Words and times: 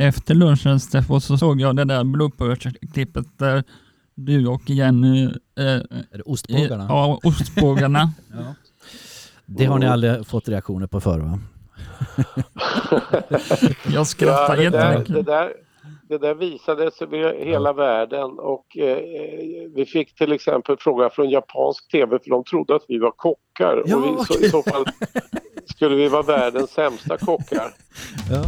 efter 0.00 0.34
lunchen 0.34 0.80
Steffo 0.80 1.20
så 1.20 1.38
såg 1.38 1.60
jag 1.60 1.76
det 1.76 1.84
där 1.84 2.04
blooper-klippet 2.04 3.38
där 3.38 3.64
du 4.14 4.46
och 4.46 4.70
Jenny... 4.70 5.24
Eh, 5.24 5.64
Är 5.64 6.16
det 6.16 6.22
ostbågarna? 6.22 6.86
Ja, 6.88 7.20
ostbågarna. 7.24 8.12
Ja. 8.32 8.54
Det 9.46 9.64
har 9.64 9.78
ni 9.78 9.86
aldrig 9.86 10.26
fått 10.26 10.48
reaktioner 10.48 10.86
på 10.86 11.00
förr 11.00 11.18
va? 11.18 11.38
Jag 13.94 14.06
skrattar 14.06 14.56
det, 14.56 14.70
där, 14.70 14.90
jättemycket. 14.90 15.14
det, 15.14 15.22
där, 15.22 15.52
det 16.08 16.18
där 16.18 16.34
visades 16.34 17.02
över 17.02 17.44
hela 17.44 17.72
världen 17.72 18.30
och 18.38 18.76
eh, 18.76 18.98
vi 19.74 19.86
fick 19.86 20.14
till 20.14 20.32
exempel 20.32 20.76
fråga 20.76 21.10
från 21.10 21.30
japansk 21.30 21.90
tv 21.90 22.18
för 22.22 22.30
de 22.30 22.44
trodde 22.44 22.74
att 22.74 22.84
vi 22.88 22.98
var 22.98 23.10
kockar. 23.10 23.82
Ja, 23.86 23.96
och 23.96 24.04
vi, 24.04 24.24
så, 24.24 24.44
I 24.44 24.48
så 24.48 24.62
fall 24.62 24.84
skulle 25.66 25.96
vi 25.96 26.08
vara 26.08 26.22
världens 26.22 26.70
sämsta 26.70 27.16
kockar. 27.16 27.74
Ja. 28.30 28.44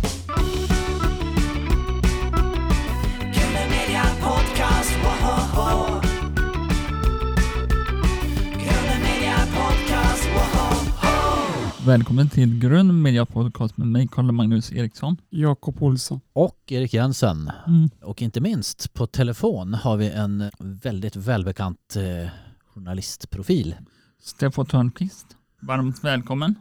Välkommen 11.87 12.29
till 12.29 12.61
Grön 12.61 13.03
Media 13.03 13.27
Podcast 13.27 13.77
med 13.77 13.87
mig, 13.87 14.09
Karl 14.13 14.33
Magnus 14.33 14.73
Eriksson. 14.73 15.17
Jakob 15.31 15.83
Olsson. 15.83 16.21
Och 16.33 16.59
Erik 16.67 16.95
Jensen. 16.95 17.51
Mm. 17.67 17.89
Och 18.03 18.23
inte 18.23 18.41
minst 18.41 18.95
på 18.95 19.07
telefon 19.07 19.75
har 19.75 19.97
vi 19.97 20.11
en 20.11 20.51
väldigt 20.59 21.17
välbekant 21.17 21.97
eh, 21.97 22.31
journalistprofil. 22.75 23.77
Steffo 24.21 24.65
Törnqvist. 24.65 25.27
Varmt 25.63 26.05
välkommen. 26.05 26.55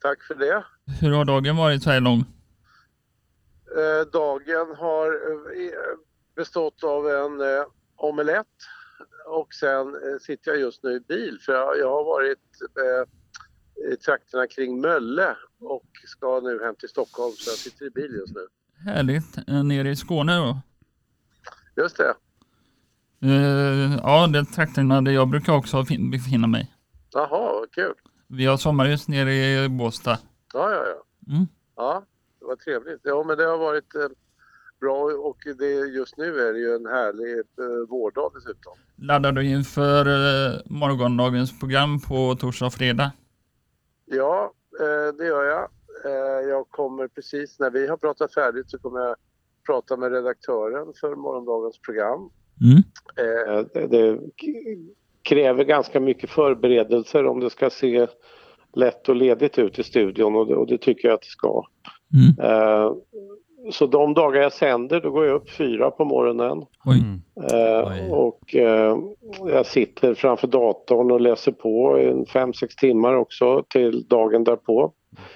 Tack 0.00 0.22
för 0.22 0.34
det. 0.34 0.64
Hur 1.00 1.10
har 1.10 1.24
dagen 1.24 1.56
varit 1.56 1.82
så 1.82 1.90
här 1.90 2.00
lång? 2.00 2.18
Eh, 2.18 4.10
dagen 4.12 4.76
har 4.78 5.06
eh, 5.06 5.96
bestått 6.36 6.84
av 6.84 7.06
en 7.08 7.40
eh, 7.40 7.64
omelett 7.96 8.56
och 9.26 9.54
sen 9.54 9.86
eh, 9.88 10.18
sitter 10.20 10.50
jag 10.50 10.60
just 10.60 10.82
nu 10.82 10.90
i 10.90 11.00
bil 11.00 11.38
för 11.40 11.52
jag, 11.52 11.78
jag 11.78 11.90
har 11.90 12.04
varit 12.04 12.38
eh, 12.62 13.10
i 13.92 13.96
trakterna 13.96 14.46
kring 14.46 14.80
Mölle 14.80 15.36
och 15.60 15.84
ska 16.06 16.40
nu 16.40 16.60
hem 16.64 16.74
till 16.74 16.88
Stockholm 16.88 17.32
så 17.38 17.50
jag 17.50 17.58
sitter 17.58 17.86
i 17.86 17.90
bil 17.90 18.14
just 18.18 18.34
nu. 18.34 18.46
Härligt. 18.92 19.38
Eh, 19.48 19.64
Nere 19.64 19.90
i 19.90 19.96
Skåne 19.96 20.36
då? 20.36 20.58
Just 21.82 21.96
det. 21.96 22.14
Eh, 23.22 23.96
ja, 24.02 24.26
det 24.26 24.38
är 24.38 24.44
trakterna 24.44 25.00
där 25.02 25.12
jag 25.12 25.28
brukar 25.28 25.52
också 25.52 25.84
fin- 25.84 26.10
befinna 26.10 26.46
mig. 26.46 26.74
Jaha, 27.12 27.28
vad 27.60 27.70
kul. 27.70 27.94
Vi 28.28 28.46
har 28.46 28.56
sommarhus 28.56 29.08
nere 29.08 29.34
i 29.64 29.68
Båstad. 29.68 30.18
Ja, 30.54 30.70
ja, 30.70 30.84
ja. 30.86 31.32
Mm. 31.34 31.46
Ja, 31.76 32.04
det 32.40 32.44
var 32.46 32.56
trevligt. 32.56 33.00
Ja, 33.02 33.24
men 33.26 33.36
det 33.38 33.44
har 33.44 33.58
varit 33.58 33.94
eh, 33.94 34.00
bra 34.80 35.02
och 35.02 35.38
det, 35.58 35.70
just 35.70 36.16
nu 36.16 36.24
är 36.40 36.52
det 36.52 36.58
ju 36.58 36.74
en 36.74 36.86
härlig 36.86 37.38
eh, 37.38 37.88
vårdag 37.88 38.30
dessutom. 38.34 38.72
Laddar 38.96 39.32
du 39.32 39.46
inför 39.46 40.06
eh, 40.06 40.60
morgondagens 40.66 41.58
program 41.60 42.00
på 42.00 42.34
torsdag 42.40 42.66
och 42.66 42.72
fredag? 42.72 43.12
Ja, 44.06 44.52
eh, 44.80 45.16
det 45.18 45.26
gör 45.26 45.44
jag. 45.44 45.68
Eh, 46.04 46.48
jag 46.48 46.70
kommer 46.70 47.08
precis 47.08 47.58
när 47.60 47.70
vi 47.70 47.86
har 47.86 47.96
pratat 47.96 48.34
färdigt 48.34 48.70
så 48.70 48.78
kommer 48.78 49.00
jag 49.00 49.16
prata 49.66 49.96
med 49.96 50.12
redaktören 50.12 50.92
för 51.00 51.14
morgondagens 51.14 51.78
program. 51.78 52.30
Mm. 52.62 52.82
Eh, 53.16 53.88
det, 53.88 54.18
kräver 55.22 55.64
ganska 55.64 56.00
mycket 56.00 56.30
förberedelser 56.30 57.26
om 57.26 57.40
det 57.40 57.50
ska 57.50 57.70
se 57.70 58.06
lätt 58.72 59.08
och 59.08 59.16
ledigt 59.16 59.58
ut 59.58 59.78
i 59.78 59.82
studion 59.82 60.36
och 60.36 60.46
det, 60.46 60.54
och 60.54 60.66
det 60.66 60.78
tycker 60.78 61.08
jag 61.08 61.14
att 61.14 61.20
det 61.20 61.26
ska. 61.26 61.64
Mm. 62.14 62.94
Så 63.72 63.86
de 63.86 64.14
dagar 64.14 64.42
jag 64.42 64.52
sänder 64.52 65.00
då 65.00 65.10
går 65.10 65.26
jag 65.26 65.34
upp 65.34 65.50
fyra 65.50 65.90
på 65.90 66.04
morgonen 66.04 66.64
Oj. 66.84 67.02
Mm. 67.52 68.12
och 68.12 68.54
jag 69.54 69.66
sitter 69.66 70.14
framför 70.14 70.46
datorn 70.46 71.10
och 71.10 71.20
läser 71.20 71.52
på 71.52 71.98
i 71.98 72.30
fem 72.30 72.52
sex 72.52 72.76
timmar 72.76 73.14
också 73.14 73.64
till 73.68 74.06
dagen 74.08 74.44
därpå. 74.44 74.92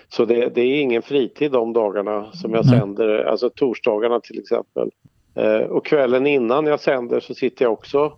Så 0.09 0.25
det, 0.25 0.49
det 0.55 0.61
är 0.61 0.81
ingen 0.81 1.03
fritid 1.03 1.53
de 1.53 1.73
dagarna 1.73 2.33
som 2.33 2.55
jag 2.55 2.67
sänder, 2.67 3.25
alltså 3.25 3.51
torsdagarna 3.51 4.21
till 4.21 4.39
exempel. 4.39 4.91
Eh, 5.35 5.67
och 5.67 5.87
kvällen 5.87 6.27
innan 6.27 6.67
jag 6.67 6.81
sänder 6.81 7.21
så 7.21 7.35
sitter 7.35 7.65
jag 7.65 7.73
också 7.73 8.13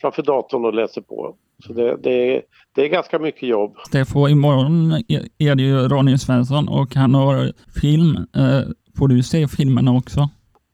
framför 0.00 0.22
datorn 0.22 0.64
och 0.64 0.74
läser 0.74 1.00
på. 1.00 1.36
Så 1.66 1.72
det, 1.72 1.96
det, 2.02 2.36
är, 2.36 2.42
det 2.74 2.84
är 2.84 2.88
ganska 2.88 3.18
mycket 3.18 3.48
jobb. 3.48 3.76
Steffo, 3.86 4.28
imorgon 4.28 4.92
är 5.38 5.54
det 5.54 5.62
ju 5.62 5.88
Ronny 5.88 6.18
Svensson 6.18 6.68
och 6.68 6.94
han 6.94 7.14
har 7.14 7.52
film. 7.80 8.16
Eh, 8.16 8.60
får 8.98 9.08
du 9.08 9.22
se 9.22 9.48
filmerna 9.48 9.96
också? 9.96 10.28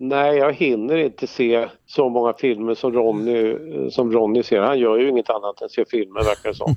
Nej, 0.05 0.37
jag 0.37 0.53
hinner 0.53 0.97
inte 0.97 1.27
se 1.27 1.69
så 1.87 2.09
många 2.09 2.33
filmer 2.33 2.75
som 2.75 2.93
Ronny, 2.93 3.57
som 3.91 4.13
Ronny 4.13 4.43
ser. 4.43 4.61
Han 4.61 4.79
gör 4.79 4.99
ju 4.99 5.09
inget 5.09 5.31
annat 5.31 5.63
än 5.63 5.69
se 5.69 5.85
filmer 5.85 6.25
verkar 6.25 6.49
det 6.49 6.55
som. 6.55 6.75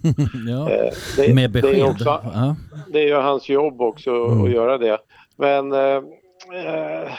ja. 0.48 0.70
Eh, 0.70 0.92
det, 1.18 1.34
Med 1.36 1.52
besked. 1.52 1.72
Det 1.76 1.80
är, 1.80 1.92
också, 1.92 2.06
Ja. 2.34 2.56
det 2.94 3.00
är 3.00 3.08
ju 3.08 3.14
hans 3.16 3.50
jobb 3.50 3.82
också 3.82 4.12
Mm. 4.12 4.44
att 4.44 4.52
göra 4.52 4.78
det. 4.78 4.98
Men 5.38 5.72
eh, 5.74 5.96
eh, 6.66 7.12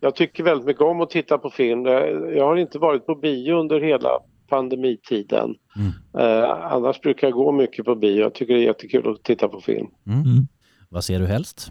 jag 0.00 0.14
tycker 0.14 0.42
väldigt 0.44 0.66
mycket 0.66 0.82
om 0.82 1.00
att 1.00 1.10
titta 1.10 1.38
på 1.38 1.50
film. 1.50 1.84
Jag 1.86 2.36
jag 2.36 2.44
har 2.46 2.56
inte 2.56 2.78
varit 2.78 3.06
på 3.06 3.14
bio 3.14 3.54
under 3.60 3.80
hela 3.80 4.08
pandemitiden. 4.48 5.54
Mm. 5.76 5.92
Eh, 6.42 6.50
annars 6.72 7.00
brukar 7.00 7.26
jag 7.26 7.34
gå 7.34 7.52
mycket 7.52 7.84
på 7.84 7.94
bio. 7.94 8.20
Jag 8.20 8.34
tycker 8.34 8.54
det 8.54 8.60
är 8.60 8.66
jättekul 8.66 9.10
att 9.10 9.22
titta 9.22 9.48
på 9.48 9.60
film. 9.60 9.86
Mm. 10.06 10.20
Mm. 10.20 10.46
Vad 10.88 11.04
ser 11.04 11.18
du 11.18 11.26
helst? 11.26 11.70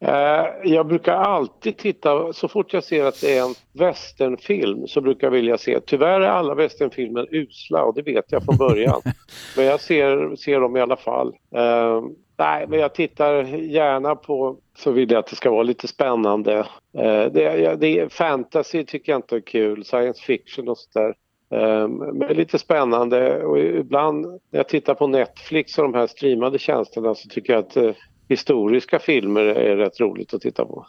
Eh, 0.00 0.46
jag 0.64 0.86
brukar 0.86 1.12
alltid 1.14 1.76
titta, 1.76 2.32
så 2.32 2.48
fort 2.48 2.72
jag 2.72 2.84
ser 2.84 3.04
att 3.04 3.20
det 3.20 3.38
är 3.38 3.42
en 3.42 3.54
westernfilm 3.72 4.86
så 4.86 5.00
brukar 5.00 5.26
jag 5.26 5.32
vilja 5.32 5.58
se. 5.58 5.80
Tyvärr 5.80 6.20
är 6.20 6.28
alla 6.28 6.54
westernfilmer 6.54 7.28
usla 7.30 7.84
och 7.84 7.94
det 7.94 8.02
vet 8.02 8.32
jag 8.32 8.44
från 8.44 8.56
början. 8.56 9.00
men 9.56 9.64
jag 9.64 9.80
ser, 9.80 10.36
ser 10.36 10.60
dem 10.60 10.76
i 10.76 10.80
alla 10.80 10.96
fall. 10.96 11.28
Eh, 11.54 12.02
nej, 12.38 12.66
men 12.68 12.78
jag 12.80 12.94
tittar 12.94 13.44
gärna 13.44 14.16
på, 14.16 14.56
så 14.76 14.90
vill 14.90 15.10
jag 15.10 15.18
att 15.18 15.26
det 15.26 15.36
ska 15.36 15.50
vara 15.50 15.62
lite 15.62 15.88
spännande. 15.88 16.58
Eh, 16.98 17.24
det, 17.32 17.76
det, 17.80 17.98
är- 17.98 18.08
fantasy 18.08 18.84
tycker 18.84 19.12
jag 19.12 19.18
inte 19.18 19.36
är 19.36 19.40
kul, 19.40 19.84
science 19.84 20.22
fiction 20.22 20.68
och 20.68 20.78
sådär. 20.78 21.14
Eh, 21.50 21.88
men 21.88 22.36
lite 22.36 22.58
spännande 22.58 23.44
och 23.44 23.58
ibland 23.58 24.26
när 24.26 24.38
jag 24.58 24.68
tittar 24.68 24.94
på 24.94 25.06
Netflix 25.06 25.78
och 25.78 25.84
de 25.84 25.94
här 25.94 26.06
streamade 26.06 26.58
tjänsterna 26.58 27.14
så 27.14 27.28
tycker 27.28 27.52
jag 27.52 27.60
att 27.60 27.96
historiska 28.28 28.98
filmer 28.98 29.40
är 29.40 29.76
rätt 29.76 30.00
roligt 30.00 30.34
att 30.34 30.40
titta 30.40 30.64
på. 30.64 30.86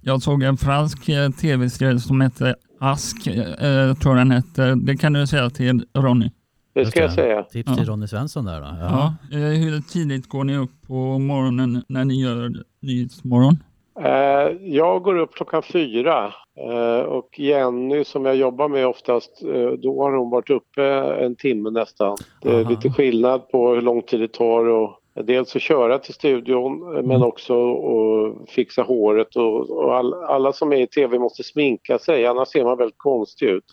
Jag 0.00 0.22
såg 0.22 0.42
en 0.42 0.56
fransk 0.56 1.08
eh, 1.08 1.30
tv-serie 1.30 1.98
som 1.98 2.20
hette 2.20 2.54
Ask, 2.80 3.26
eh, 3.26 3.94
tror 3.94 4.14
den 4.14 4.30
hette. 4.30 4.74
Det 4.74 4.96
kan 4.96 5.12
du 5.12 5.26
säga 5.26 5.50
till 5.50 5.84
Ronny. 5.94 6.30
Det 6.74 6.86
ska 6.86 7.00
jag 7.00 7.12
säga. 7.12 7.42
Tips 7.42 7.74
till 7.76 7.84
Ja. 7.86 7.92
Ronny 7.92 8.06
Svensson 8.06 8.44
där 8.44 8.60
då. 8.60 8.66
Ja. 8.80 9.14
Eh, 9.32 9.38
hur 9.38 9.80
tidigt 9.80 10.28
går 10.28 10.44
ni 10.44 10.56
upp 10.56 10.70
på 10.86 11.18
morgonen 11.18 11.82
när 11.88 12.04
ni 12.04 12.22
gör 12.22 12.52
Nyhetsmorgon? 12.82 13.56
Eh, 14.00 14.56
jag 14.60 15.02
går 15.02 15.18
upp 15.18 15.34
klockan 15.34 15.62
fyra 15.62 16.32
eh, 16.70 17.04
och 17.04 17.38
Jenny 17.40 18.04
som 18.04 18.24
jag 18.24 18.36
jobbar 18.36 18.68
med 18.68 18.86
oftast, 18.86 19.42
eh, 19.42 19.70
då 19.82 20.02
har 20.02 20.12
hon 20.12 20.30
varit 20.30 20.50
uppe 20.50 20.84
en 21.24 21.36
timme 21.36 21.70
nästan. 21.70 22.16
Det 22.42 22.48
är 22.48 22.60
Aha. 22.60 22.70
lite 22.70 22.90
skillnad 22.90 23.48
på 23.48 23.74
hur 23.74 23.82
lång 23.82 24.02
tid 24.02 24.20
det 24.20 24.32
tar 24.32 24.68
och 24.68 25.00
dels 25.24 25.56
att 25.56 25.62
köra 25.62 25.98
till 25.98 26.14
studion 26.14 26.96
eh, 26.96 27.02
men 27.02 27.22
också 27.22 27.54
att 27.72 28.50
fixa 28.50 28.82
håret 28.82 29.36
och, 29.36 29.70
och 29.70 29.94
all, 29.96 30.14
alla 30.14 30.52
som 30.52 30.72
är 30.72 30.76
i 30.76 30.86
tv 30.86 31.18
måste 31.18 31.42
sminka 31.42 31.98
sig 31.98 32.26
annars 32.26 32.48
ser 32.48 32.64
man 32.64 32.78
väldigt 32.78 32.98
konstig 32.98 33.46
ut. 33.46 33.72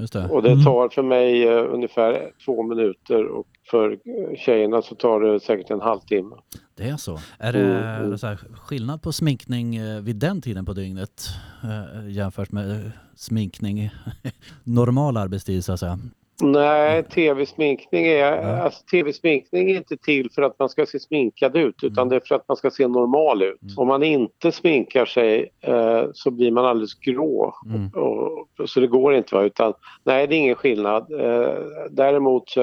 Just 0.00 0.12
det. 0.12 0.28
Och 0.28 0.42
det 0.42 0.50
Mm. 0.52 0.64
tar 0.64 0.88
för 0.88 1.02
mig 1.02 1.48
eh, 1.48 1.74
ungefär 1.74 2.30
två 2.44 2.62
minuter 2.62 3.24
och 3.26 3.46
för 3.70 3.90
eh, 3.92 4.36
tjejerna 4.38 4.82
så 4.82 4.94
tar 4.94 5.20
det 5.20 5.40
säkert 5.40 5.70
en 5.70 5.80
halvtimme. 5.80 6.34
Det 6.76 6.88
är 6.88 6.96
så. 6.96 7.18
Är 7.38 7.52
det 7.52 7.60
Mm, 7.60 8.04
mm. 8.04 8.18
så 8.18 8.36
skillnad 8.54 9.02
på 9.02 9.12
sminkning 9.12 9.78
vid 10.02 10.16
den 10.16 10.40
tiden 10.42 10.66
på 10.66 10.72
dygnet 10.72 11.22
eh, 11.64 12.10
jämfört 12.10 12.52
med 12.52 12.92
sminkning 13.16 13.90
normal 14.64 15.16
arbetstid 15.16 15.64
så 15.64 15.72
att 15.72 15.80
säga? 15.80 15.98
Nej, 16.42 17.02
tv-sminkning 17.02 18.06
är, 18.06 18.18
Ja. 18.18 18.62
alltså, 18.62 18.84
tv-sminkning 18.84 19.70
är 19.70 19.76
inte 19.76 19.96
till 19.96 20.30
för 20.30 20.42
att 20.42 20.58
man 20.58 20.68
ska 20.68 20.86
se 20.86 21.00
sminkad 21.00 21.56
ut 21.56 21.84
utan 21.84 22.08
det 22.08 22.16
är 22.16 22.20
för 22.20 22.34
att 22.34 22.48
man 22.48 22.56
ska 22.56 22.70
se 22.70 22.88
normal 22.88 23.42
ut. 23.42 23.62
Mm. 23.62 23.74
Om 23.76 23.88
man 23.88 24.02
inte 24.02 24.52
sminkar 24.52 25.04
sig 25.06 25.50
eh, 25.60 26.04
så 26.14 26.30
blir 26.30 26.50
man 26.50 26.64
alldeles 26.64 26.94
grå. 26.94 27.54
Mm. 27.66 27.88
Och, 27.88 28.68
så 28.68 28.80
det 28.80 28.86
går 28.86 29.14
inte. 29.14 29.34
Va? 29.34 29.42
Utan, 29.42 29.72
nej, 30.04 30.26
det 30.26 30.34
är 30.34 30.38
ingen 30.38 30.54
skillnad. 30.54 31.12
Eh, 31.12 31.58
däremot 31.90 32.48
så 32.50 32.60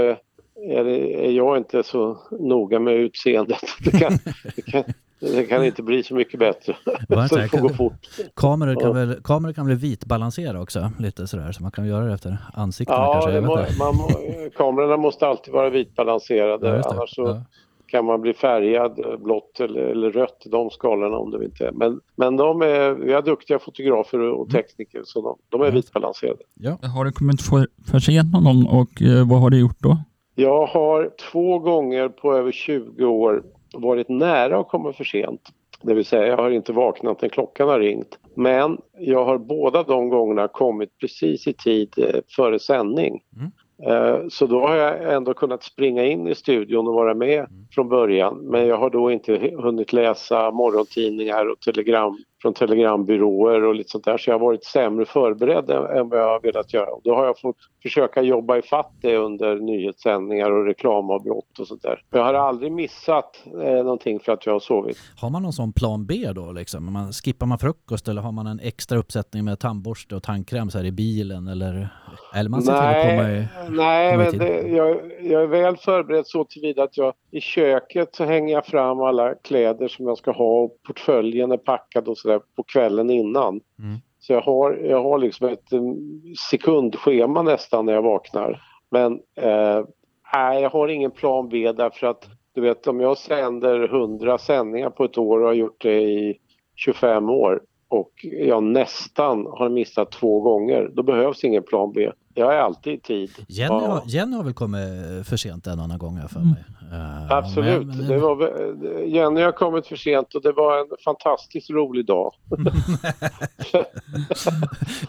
är, 0.69 0.83
det, 0.83 1.25
är 1.25 1.31
jag 1.31 1.57
inte 1.57 1.83
så 1.83 2.17
noga 2.31 2.79
med 2.79 2.93
utseendet. 2.93 3.61
Det 3.83 3.99
kan, 3.99 4.11
det 4.55 4.61
kan, 4.61 4.83
det 5.21 5.43
kan 5.45 5.65
inte 5.65 5.83
bli 5.83 6.03
så 6.03 6.15
mycket 6.15 6.39
bättre. 6.39 6.75
Det 7.07 7.27
så 7.29 7.35
det 7.35 7.47
får 7.47 7.57
gå 7.57 7.69
fort. 7.69 7.93
Kameror 8.35 8.75
kan, 8.75 8.87
Ja. 8.87 8.93
väl, 8.93 9.15
kameror 9.23 9.53
kan 9.53 9.67
väl 9.67 9.75
vitbalansera 9.77 10.61
också 10.61 10.91
lite 10.99 11.27
sådär 11.27 11.51
så 11.51 11.61
man 11.63 11.71
kan 11.71 11.85
göra 11.87 12.05
det 12.05 12.13
efter 12.13 12.37
ansiktena 12.53 12.99
Ja, 12.99 13.13
kanske? 13.13 13.31
det 13.31 13.41
må, 13.41 13.55
man, 13.79 13.95
må- 13.95 14.49
kamerorna 14.57 14.97
måste 14.97 15.27
alltid 15.27 15.53
vara 15.53 15.69
vitbalanserade 15.69 16.67
Ja, 16.67 16.73
det. 16.73 16.83
annars 16.83 17.15
så 17.15 17.21
Ja. 17.21 17.41
kan 17.87 18.05
man 18.05 18.21
bli 18.21 18.33
färgad 18.33 18.99
eh, 18.99 19.17
blått 19.23 19.59
eller, 19.59 19.81
eller 19.81 20.11
rött, 20.11 20.43
de 20.45 20.69
skalorna 20.69 21.17
om 21.17 21.31
du 21.31 21.45
inte 21.45 21.65
är. 21.67 21.71
Men, 21.71 21.99
men 22.15 22.37
de 22.37 22.61
är, 22.61 22.91
vi 22.91 23.13
har 23.13 23.21
duktiga 23.21 23.59
fotografer 23.59 24.19
och 24.19 24.49
tekniker 24.49 25.01
så 25.05 25.21
de, 25.21 25.37
de 25.59 25.67
är 25.67 25.71
vitbalanserade. 25.71 26.39
Ja. 26.59 26.77
Har 26.95 27.05
du 27.05 27.11
kommit 27.11 27.41
för, 27.41 27.67
för 27.91 27.99
sent 27.99 28.33
någon 28.33 28.67
och 28.67 29.01
eh, 29.01 29.29
vad 29.29 29.41
har 29.41 29.49
du 29.49 29.59
gjort 29.59 29.79
då? 29.79 29.97
Jag 30.41 30.65
har 30.65 31.11
två 31.31 31.59
gånger 31.59 32.09
på 32.09 32.33
över 32.33 32.51
20 32.51 33.05
år 33.05 33.43
varit 33.73 34.09
nära 34.09 34.59
att 34.59 34.67
komma 34.67 34.93
för 34.93 35.03
sent. 35.03 35.41
Det 35.81 35.93
vill 35.93 36.05
säga 36.05 36.27
jag 36.27 36.37
har 36.37 36.51
inte 36.51 36.73
vaknat 36.73 37.21
när 37.21 37.29
klockan 37.29 37.69
har 37.69 37.79
ringt. 37.79 38.19
Men 38.35 38.77
jag 38.99 39.25
har 39.25 39.37
båda 39.37 39.83
de 39.83 40.09
gångerna 40.09 40.47
kommit 40.47 40.97
precis 40.99 41.47
i 41.47 41.53
tid 41.53 41.93
eh, 41.97 42.21
före 42.35 42.59
sändning. 42.59 43.21
Mm. 43.35 43.51
Eh, 43.83 44.27
Så 44.29 44.45
då 44.45 44.67
har 44.67 44.75
jag 44.75 45.13
ändå 45.13 45.33
kunnat 45.33 45.63
springa 45.63 46.05
in 46.05 46.27
i 46.27 46.35
studion 46.35 46.87
och 46.87 46.93
vara 46.93 47.13
med 47.13 47.47
från 47.71 47.89
början. 47.89 48.37
Men 48.37 48.67
jag 48.67 48.77
har 48.77 48.89
då 48.89 49.11
inte 49.11 49.51
hunnit 49.57 49.93
läsa 49.93 50.51
morgontidningar 50.51 51.51
och 51.51 51.59
telegram 51.59 52.17
från 52.41 52.53
telegrambyråer 52.53 53.63
och 53.63 53.75
lite 53.75 53.89
sånt 53.89 54.05
där. 54.05 54.17
Så 54.17 54.29
jag 54.29 54.35
har 54.35 54.45
varit 54.45 54.63
sämre 54.63 55.05
förberedd 55.05 55.69
än 55.69 56.09
vad 56.09 56.19
jag 56.19 56.27
har 56.27 56.41
velat 56.41 56.73
göra. 56.73 56.89
Då 57.03 57.15
har 57.15 57.25
jag 57.25 57.39
fått 57.39 57.57
försöka 57.83 58.21
jobba 58.21 58.57
ifatt 58.57 58.91
det 59.01 59.17
under 59.17 59.55
nyhetssändningar 59.55 60.51
och 60.51 60.65
reklamavbrott 60.65 61.59
och 61.59 61.67
sånt 61.67 61.81
där. 61.81 62.03
Jag 62.09 62.23
har 62.23 62.33
aldrig 62.33 62.71
missat 62.71 63.43
eh, 63.45 63.83
någonting 63.83 64.19
för 64.19 64.31
att 64.31 64.45
jag 64.45 64.53
har 64.53 64.59
sovit. 64.59 64.97
Har 65.17 65.29
man 65.29 65.43
någon 65.43 65.53
sån 65.53 65.73
plan 65.73 66.05
B 66.05 66.31
då 66.35 66.51
liksom? 66.51 66.93
Man, 66.93 67.13
skippar 67.13 67.45
man 67.45 67.59
frukost 67.59 68.07
eller 68.07 68.21
har 68.21 68.31
man 68.31 68.47
en 68.47 68.59
extra 68.59 68.97
uppsättning 68.97 69.45
med 69.45 69.59
tandborste 69.59 70.15
och 70.15 70.23
tandkräm 70.23 70.69
så 70.69 70.77
här 70.77 70.85
i 70.85 70.91
bilen 70.91 71.47
eller? 71.47 71.89
Eller 72.35 72.49
man 72.49 72.61
ser 72.61 72.73
till 72.73 72.81
att 72.81 73.09
komma 73.09 73.31
i... 73.31 73.47
nej 73.69 74.11
komma 74.11 74.23
i 74.23 74.31
men 74.31 74.37
det, 74.37 74.67
jag, 74.67 74.97
jag 75.21 75.43
är 75.43 75.47
väl 75.47 75.77
förberedd 75.77 76.27
så 76.27 76.45
tillvida 76.45 76.83
att 76.83 76.97
jag 76.97 77.13
i 77.31 77.41
köket 77.41 78.15
så 78.15 78.25
hänger 78.25 78.53
jag 78.53 78.65
fram 78.65 79.01
alla 79.01 79.35
kläder 79.35 79.87
som 79.87 80.07
jag 80.07 80.17
ska 80.17 80.31
ha 80.31 80.61
och 80.63 80.77
portföljen 80.87 81.51
är 81.51 81.57
packad 81.57 82.07
och 82.07 82.17
sådär 82.17 82.30
på 82.39 82.63
kvällen 82.63 83.09
innan. 83.09 83.61
Mm. 83.79 83.97
Så 84.19 84.33
jag 84.33 84.41
har, 84.41 84.71
jag 84.73 85.03
har 85.03 85.17
liksom 85.17 85.47
ett 85.47 85.73
um, 85.73 86.21
sekundschema 86.51 87.41
nästan 87.41 87.85
när 87.85 87.93
jag 87.93 88.01
vaknar. 88.01 88.61
Men 88.91 89.13
eh, 89.35 89.85
nej, 90.33 90.61
jag 90.61 90.69
har 90.69 90.87
ingen 90.87 91.11
plan 91.11 91.49
B 91.49 91.71
därför 91.71 92.07
att 92.07 92.27
du 92.53 92.61
vet 92.61 92.87
om 92.87 92.99
jag 92.99 93.17
sänder 93.17 93.83
100 93.83 94.37
sändningar 94.37 94.89
på 94.89 95.03
ett 95.03 95.17
år 95.17 95.39
och 95.39 95.47
har 95.47 95.53
gjort 95.53 95.81
det 95.81 96.01
i 96.01 96.37
25 96.75 97.29
år 97.29 97.61
och 97.87 98.11
jag 98.23 98.63
nästan 98.63 99.45
har 99.45 99.69
missat 99.69 100.11
två 100.11 100.39
gånger, 100.39 100.89
då 100.93 101.03
behövs 101.03 101.43
ingen 101.43 101.63
plan 101.63 101.91
B. 101.91 102.11
Jag 102.35 102.53
är 102.53 102.57
alltid 102.59 102.93
i 102.93 102.99
tid. 102.99 103.31
Jenny, 103.47 103.73
Ja. 103.75 103.87
har, 103.87 104.01
Jenny 104.05 104.35
har 104.35 104.43
väl 104.43 104.53
kommit 104.53 104.81
för 105.27 105.37
sent 105.37 105.67
en 105.67 105.79
annan 105.79 105.97
gång 105.97 106.19
för 106.29 106.39
Mm. 106.39 106.49
mig. 106.51 106.63
Eh, 106.91 107.31
Absolut. 107.31 107.87
men- 107.87 108.07
Det 108.07 108.17
var, 108.17 108.35
väl- 108.35 109.09
Jenny 109.13 109.41
har 109.41 109.51
kommit 109.51 109.87
för 109.87 109.95
sent 109.95 110.35
och 110.35 110.41
det 110.41 110.51
var 110.51 110.79
en 110.79 110.85
fantastiskt 111.05 111.69
rolig 111.69 112.05
dag. 112.05 112.33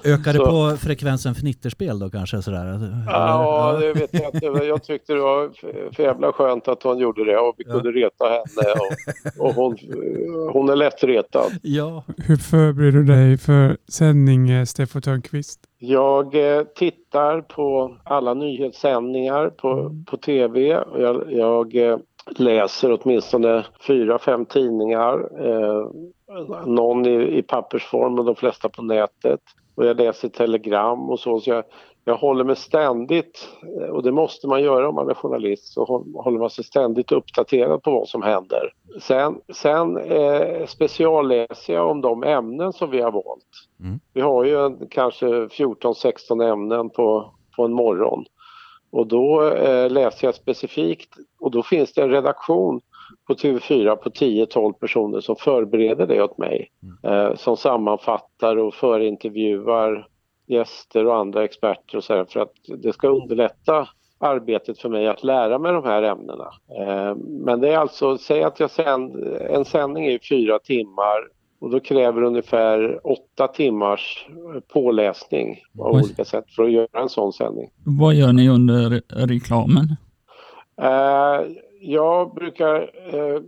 Ökade 0.05 0.39
Så- 0.39 0.45
på 0.47 0.77
frekvensen 0.77 1.35
fnitterspel 1.35 1.99
då 1.99 2.11
kanske 2.11 2.43
sådär? 2.43 3.05
Ja, 3.07 3.77
det 3.81 3.93
vet 3.93 4.15
jag 4.15 4.35
inte. 4.35 4.47
Jag 4.65 4.83
tyckte 4.85 5.13
det 5.13 5.21
var 5.21 5.51
för- 5.95 6.03
jävla 6.03 6.33
skönt 6.33 6.69
att 6.69 6.83
hon 6.83 6.99
gjorde 6.99 7.25
det 7.25 7.39
och 7.39 7.55
vi 7.59 7.65
Ja. 7.67 7.73
kunde 7.73 7.91
reta 7.91 8.25
henne. 8.25 8.73
Och, 9.39 9.47
och 9.49 9.55
hon, 9.55 9.77
hon 10.53 10.69
är 10.71 10.77
lättretad. 10.77 11.51
Ja, 11.63 12.05
Hur 12.17 12.37
förbereder 12.37 12.93
du 12.99 13.05
dig 13.05 13.39
för 13.39 13.77
sändning, 13.89 14.51
eh, 14.51 14.65
Steffo 14.65 15.01
Törnqvist? 15.01 15.61
Jag 15.85 16.35
eh, 16.35 16.63
tittar 16.63 17.41
på 17.41 17.97
alla 18.05 18.35
nyhetssändningar 18.35 19.51
på, 19.51 19.91
på 20.07 20.17
tv. 20.17 20.79
Och 20.79 21.03
jag 21.03 21.33
jag 21.33 21.77
eh, 21.77 21.99
läser 22.37 22.99
åtminstone 23.01 23.67
fyra, 23.87 24.19
fem 24.19 24.47
tidningar. 24.47 25.29
Eh, 25.47 25.87
någon 26.67 27.07
i, 27.07 27.39
i 27.39 27.43
pappersform 27.43 28.19
och 28.19 28.25
de 28.25 28.35
flesta 28.37 28.69
på 28.69 28.83
nätet. 28.83 29.41
Och 29.75 29.87
jag 29.87 29.97
läser 29.97 30.29
telegram 30.29 31.11
och 31.11 31.21
så. 31.21 31.41
så 31.41 31.51
jag, 31.51 31.65
jag 32.05 32.17
håller 32.17 32.45
mig 32.45 32.57
ständigt, 32.57 33.49
eh, 33.81 33.89
och 33.89 34.03
det 34.03 34.13
måste 34.13 34.47
man 34.47 34.63
göra 34.63 34.89
om 34.89 34.95
man 34.95 35.11
är 35.11 35.15
journalist, 35.15 35.73
så 35.73 35.85
håll- 35.85 36.15
håller 36.15 36.39
man 36.39 36.51
sig 36.51 36.65
ständigt 36.65 37.13
uppdaterad 37.13 37.83
på 37.83 37.91
vad 37.91 38.09
som 38.09 38.23
händer. 38.23 38.73
Sen, 39.01 39.41
sen 39.53 39.97
eh, 39.97 40.67
specialläser 40.67 41.75
jag 41.75 41.91
om 41.91 42.01
de 42.01 42.23
ämnen 42.25 42.73
som 42.73 42.91
vi 42.91 43.01
har 43.01 43.13
valt. 43.13 43.69
Mm. 43.81 44.01
Vi 44.13 44.21
har 44.21 44.45
ju 44.45 44.65
en, 44.65 44.89
kanske 44.91 45.27
14-16 45.27 46.53
ämnen 46.53 46.91
på, 46.91 47.31
på 47.57 47.65
en 47.65 47.73
morgon. 47.73 48.25
Och 48.93 49.07
då 49.07 49.51
eh, 49.51 49.91
läser 49.91 50.27
jag 50.27 50.35
specifikt 50.35 51.15
och 51.41 51.51
då 51.51 51.63
finns 51.63 51.93
det 51.93 52.03
en 52.03 52.11
redaktion 52.11 52.81
på 53.27 53.35
TV4 53.35 53.97
på 53.97 54.11
10-12 54.11 54.73
personer 54.73 55.21
som 55.21 55.37
förbereder 55.37 56.07
det 56.07 56.23
åt 56.23 56.39
mig. 56.39 56.71
Eh, 57.03 57.35
som 57.35 57.57
sammanfattar 57.57 58.57
och 58.57 58.75
förintervjuar 58.75 60.07
gäster 60.47 61.07
och 61.07 61.17
andra 61.17 61.45
experter 61.45 61.97
och 61.97 62.05
så 62.05 62.15
här 62.15 62.25
för 62.25 62.41
att 62.41 62.53
det 62.83 62.93
ska 62.93 63.09
underlätta 63.09 63.89
arbetet 64.19 64.79
för 64.79 64.89
mig 64.89 65.09
att 65.09 65.25
lära 65.25 65.59
mig 65.59 65.73
de 65.73 65.85
här 65.85 66.03
ämnena. 66.03 66.51
Eh, 66.79 67.15
men 67.45 67.61
det 67.61 67.69
är 67.73 67.79
alltså, 67.79 68.19
säg 68.19 68.43
att 68.43 68.61
jag 68.61 68.71
sänd, 68.71 69.17
en 69.51 69.65
sändning 69.65 70.07
är 70.07 70.19
fyra 70.29 70.59
timmar 70.59 71.29
och 71.61 71.71
då 71.71 71.81
kräver 71.81 72.23
ungefär 72.23 73.01
åtta 73.07 73.49
timmars 73.49 74.27
påläsning 74.73 75.61
av 75.79 75.95
Oj. 75.95 76.03
olika 76.03 76.25
sätt 76.25 76.45
för 76.57 76.65
att 76.65 76.73
göra 76.73 77.03
en 77.03 77.09
sån 77.09 77.33
sändning. 77.33 77.71
Vad 77.85 78.15
gör 78.15 78.33
ni 78.33 78.49
under 78.49 78.75
re- 78.75 79.27
reklamen? 79.27 79.97
Jag 81.85 82.35
brukar... 82.35 82.91
Eh, 83.13 83.41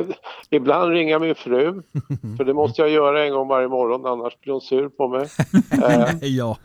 ibland 0.50 0.92
ringer 0.92 1.18
min 1.18 1.34
fru, 1.34 1.82
för 2.36 2.44
det 2.44 2.54
måste 2.54 2.82
jag 2.82 2.90
göra 2.90 3.24
en 3.24 3.32
gång 3.32 3.48
varje 3.48 3.68
morgon 3.68 4.06
annars 4.06 4.40
blir 4.40 4.52
hon 4.52 4.60
sur 4.60 4.88
på 4.88 5.08
mig. 5.08 5.28
Eh, 5.82 6.14
ja. 6.22 6.56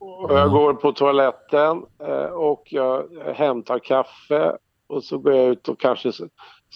och 0.00 0.38
jag 0.38 0.50
går 0.50 0.74
på 0.74 0.92
toaletten 0.92 1.82
eh, 2.08 2.30
och 2.32 2.62
jag 2.70 3.04
hämtar 3.34 3.78
kaffe 3.78 4.56
och 4.88 5.04
så 5.04 5.18
går 5.18 5.32
jag 5.34 5.46
ut 5.46 5.68
och 5.68 5.80
kanske 5.80 6.12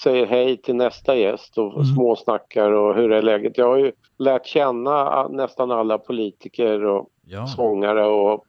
säger 0.03 0.27
hej 0.27 0.57
till 0.57 0.77
nästa 0.77 1.17
gäst 1.17 1.59
och 1.59 1.75
Mm. 1.75 1.85
småsnackar 1.85 2.71
och 2.71 2.95
hur 2.95 3.13
är 3.13 3.23
läget. 3.23 3.59
Jag 3.59 3.67
har 3.67 3.77
ju 3.77 3.93
lärt 4.19 4.47
känna 4.47 5.29
nästan 5.29 5.71
alla 5.71 5.99
politiker 5.99 6.85
och 6.85 7.09
ja. 7.27 7.47
sångare 7.47 8.07
och 8.07 8.45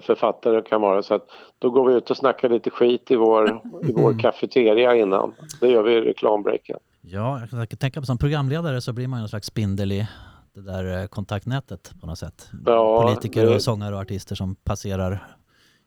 författare 0.00 0.62
kan 0.62 0.80
vara. 0.80 1.02
Så 1.02 1.14
att 1.14 1.26
då 1.58 1.70
går 1.70 1.88
vi 1.88 1.94
ut 1.94 2.10
och 2.10 2.16
snackar 2.16 2.48
lite 2.48 2.70
skit 2.70 3.10
i 3.10 3.16
vår, 3.16 3.60
i 3.88 3.92
vår 3.92 4.18
kafeteria 4.18 4.94
innan. 4.96 5.32
Det 5.60 5.68
gör 5.68 5.82
vi 5.82 5.92
i 5.92 6.00
reklambreaken. 6.00 6.76
Ja, 7.00 7.40
jag 7.52 7.68
kan 7.68 7.78
tänka 7.78 8.00
på 8.00 8.06
som 8.06 8.18
programledare 8.18 8.80
så 8.80 8.92
blir 8.92 9.08
man 9.08 9.20
en 9.20 9.28
slags 9.28 9.46
spindel 9.46 9.92
i 9.92 10.08
det 10.54 10.60
där 10.60 11.00
eh, 11.00 11.06
kontaktnätet 11.06 11.92
på 12.00 12.06
något 12.06 12.18
sätt. 12.18 12.48
Ja, 12.66 13.02
Politiker 13.02 13.46
det- 13.46 13.54
och 13.54 13.62
sångare 13.62 13.94
och 13.94 14.00
artister 14.00 14.34
som 14.34 14.54
passerar 14.54 15.26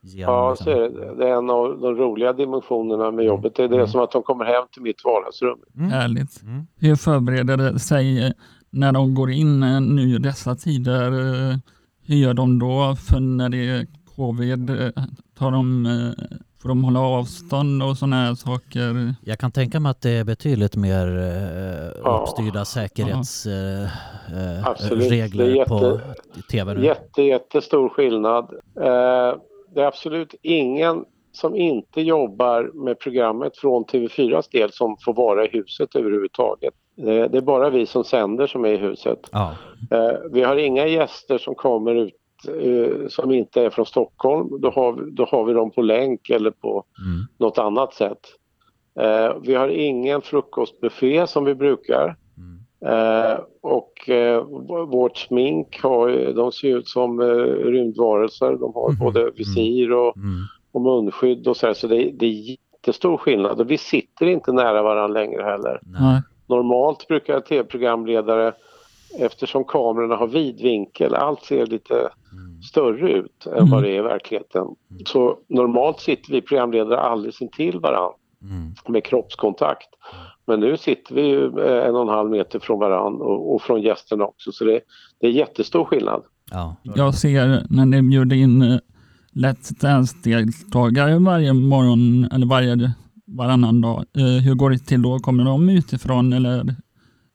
genom. 0.01 0.33
Ja, 0.33 0.49
liksom. 0.49 0.65
så 0.65 0.71
är 0.71 0.89
det. 0.89 1.15
det 1.15 1.29
är 1.29 1.33
en 1.37 1.49
av 1.49 1.79
de 1.81 1.95
roliga 1.95 2.33
dimensionerna 2.33 3.11
med 3.11 3.25
jobbet. 3.25 3.55
Det 3.55 3.63
är 3.63 3.67
det 3.67 3.75
Mm. 3.75 3.87
som 3.87 4.01
att 4.01 4.11
de 4.11 4.23
kommer 4.23 4.45
hem 4.45 4.63
till 4.73 4.81
mitt 4.81 5.05
vardagsrum. 5.05 5.59
Mm. 5.77 5.89
Härligt. 5.91 6.41
Mm. 6.41 6.67
Hur 6.79 6.95
förbereder 6.95 7.57
de 7.57 7.79
sig 7.79 8.25
eh, 8.25 8.31
när 8.69 8.91
de 8.91 9.15
går 9.15 9.31
in 9.31 9.63
eh, 9.63 9.81
nu 9.81 10.01
i 10.15 10.17
dessa 10.17 10.55
tider? 10.55 11.11
Hur 12.07 12.15
gör 12.15 12.33
de 12.33 12.59
då? 12.59 12.95
För 13.09 13.19
när 13.19 13.49
det 13.49 13.57
är 13.69 13.85
covid, 14.15 14.69
eh, 14.69 14.89
tar 15.39 15.51
de, 15.51 15.85
eh, 15.85 16.11
får 16.61 16.69
de 16.69 16.83
hålla 16.83 16.99
avstånd 16.99 17.83
och 17.83 17.97
sådana 17.97 18.15
här 18.15 18.35
saker? 18.35 19.15
Jag 19.25 19.39
kan 19.39 19.51
tänka 19.51 19.79
mig 19.79 19.89
att 19.89 20.01
det 20.01 20.09
är 20.09 20.23
betydligt 20.23 20.75
mer 20.75 21.17
eh, 21.17 21.91
Ja. 22.03 22.19
uppstyrda 22.23 22.65
säkerhetsregler 22.65 25.45
är 25.45 25.65
på 25.65 25.99
tv 26.51 26.73
nu. 26.73 26.85
Jätte, 26.85 27.21
jättestor 27.21 27.89
skillnad. 27.89 28.49
Det 29.75 29.81
är 29.81 29.85
absolut 29.85 30.35
ingen 30.41 31.03
som 31.31 31.55
inte 31.55 32.01
jobbar 32.01 32.71
med 32.85 32.99
programmet 32.99 33.57
från 33.57 33.85
TV4s 33.85 34.51
del 34.51 34.71
som 34.71 34.97
får 35.05 35.13
vara 35.13 35.45
i 35.45 35.49
huset 35.51 35.95
överhuvudtaget. 35.95 36.73
Det, 36.97 37.27
det 37.27 37.37
är 37.37 37.41
bara 37.41 37.69
vi 37.69 37.85
som 37.85 38.03
sänder 38.03 38.47
som 38.47 38.65
är 38.65 38.69
i 38.69 38.77
huset. 38.77 39.19
Ja. 39.31 39.55
Eh, 39.91 40.17
vi 40.31 40.43
har 40.43 40.55
inga 40.55 40.87
gäster 40.87 41.37
som 41.37 41.55
kommer 41.55 41.95
ut 41.95 42.13
eh, 42.61 43.07
som 43.07 43.31
inte 43.31 43.61
är 43.61 43.69
från 43.69 43.85
Stockholm. 43.85 44.61
Då 44.61 44.69
har, 44.69 44.91
vi, 44.93 45.11
då 45.11 45.25
har 45.25 45.45
vi 45.45 45.53
dem 45.53 45.71
på 45.71 45.81
länk 45.81 46.29
eller 46.29 46.51
på 46.51 46.83
Mm. 47.05 47.27
något 47.37 47.57
annat 47.57 47.93
sätt. 47.93 48.19
Eh, 48.99 49.35
vi 49.41 49.55
har 49.55 49.67
ingen 49.67 50.21
frukostbuffé 50.21 51.27
som 51.27 51.45
vi 51.45 51.55
brukar. 51.55 52.15
Mm. 52.37 52.57
Eh, 53.31 53.39
och 53.61 54.09
eh, 54.09 54.43
vårt 54.87 55.17
smink 55.17 55.79
har 55.83 56.33
de 56.33 56.51
ser 56.51 56.67
ut 56.77 56.87
som 56.87 57.19
eh, 57.21 57.25
rymdvarelser. 57.71 58.51
De 58.59 58.73
har 58.73 58.89
Mhm. 58.91 58.99
både 58.99 59.31
visir 59.35 59.91
och, 59.91 60.17
Mm. 60.17 60.29
och 60.71 60.81
munskydd 60.81 61.47
och 61.47 61.57
så, 61.57 61.67
här, 61.67 61.73
så 61.73 61.87
det, 61.87 62.11
det 62.13 62.25
är 62.25 62.29
jättestor 62.75 63.17
skillnad. 63.17 63.61
Och 63.61 63.71
vi 63.71 63.77
sitter 63.77 64.25
inte 64.25 64.51
nära 64.51 64.81
varandra 64.83 65.19
längre 65.19 65.43
heller. 65.43 65.79
Nej. 65.99 66.21
Normalt 66.47 67.07
brukar 67.07 67.33
jag 67.33 67.45
tv-programledare 67.45 68.53
eftersom 69.19 69.63
kamerorna 69.63 70.15
har 70.15 70.27
vid 70.27 70.61
vinkel, 70.61 71.15
allt 71.15 71.43
ser 71.43 71.65
lite 71.65 71.93
Mm. 71.93 72.61
större 72.61 73.11
ut 73.11 73.45
än 73.45 73.53
Mm. 73.57 73.69
vad 73.69 73.83
det 73.83 73.89
är 73.89 73.99
i 73.99 74.01
verkligheten. 74.01 74.67
Så 75.05 75.37
normalt 75.47 75.99
sitter 75.99 76.31
vi 76.31 76.41
programledare 76.41 76.99
alldeles 76.99 77.41
intill 77.41 77.79
varandra 77.79 78.11
Mm. 78.41 78.73
med 78.87 79.03
kroppskontakt. 79.03 79.87
Men 80.47 80.59
nu 80.59 80.77
sitter 80.77 81.15
vi 81.15 81.21
ju 81.21 81.59
eh, 81.59 81.87
en 81.87 81.95
och 81.95 82.01
en 82.01 82.07
halv 82.07 82.29
meter 82.29 82.59
från 82.59 82.79
varandra 82.79 83.25
och, 83.25 83.55
och 83.55 83.61
från 83.61 83.81
gästerna 83.81 84.25
också 84.25 84.51
så 84.51 84.63
det, 84.65 84.79
det 85.19 85.27
är 85.27 85.31
jättestor 85.31 85.85
skillnad. 85.85 86.23
Ja. 86.51 86.75
Jag 86.83 87.13
ser 87.15 87.65
när 87.69 87.85
ni 87.85 88.01
bjuder 88.01 88.35
in 88.35 88.61
eh, 88.61 88.77
Let's 89.33 89.81
Dance-deltagare 89.81 91.19
varje 91.19 91.53
morgon 91.53 92.29
eller 92.33 92.45
varje, 92.47 92.91
varannan 93.27 93.81
dag. 93.81 94.05
Eh, 94.17 94.23
hur 94.43 94.55
går 94.55 94.69
det 94.69 94.77
till 94.77 95.01
då? 95.01 95.19
Kommer 95.19 95.43
de 95.45 95.69
utifrån 95.69 96.33
eller 96.33 96.59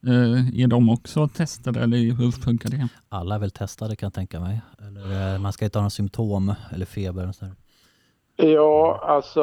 eh, 0.07 0.61
är 0.63 0.67
de 0.67 0.91
också 0.91 1.29
testade 1.29 1.81
eller 1.81 1.97
hur 1.97 2.31
funkar 2.31 2.71
det? 2.71 2.89
Alla 3.09 3.35
är 3.35 3.39
väl 3.39 3.51
testade 3.51 3.97
kan 3.97 4.07
jag 4.07 4.15
tänka 4.15 4.41
mig. 4.41 4.61
Eller, 4.89 5.35
eh, 5.35 5.39
man 5.41 5.53
ska 5.53 5.65
inte 5.65 5.79
ha 5.79 5.83
några 5.83 5.91
symptom 5.91 6.55
eller 6.75 6.87
feber. 6.87 7.29
Och 7.29 7.35
så 7.35 7.45
där. 7.45 7.55
Ja, 8.37 9.01
alltså 9.09 9.43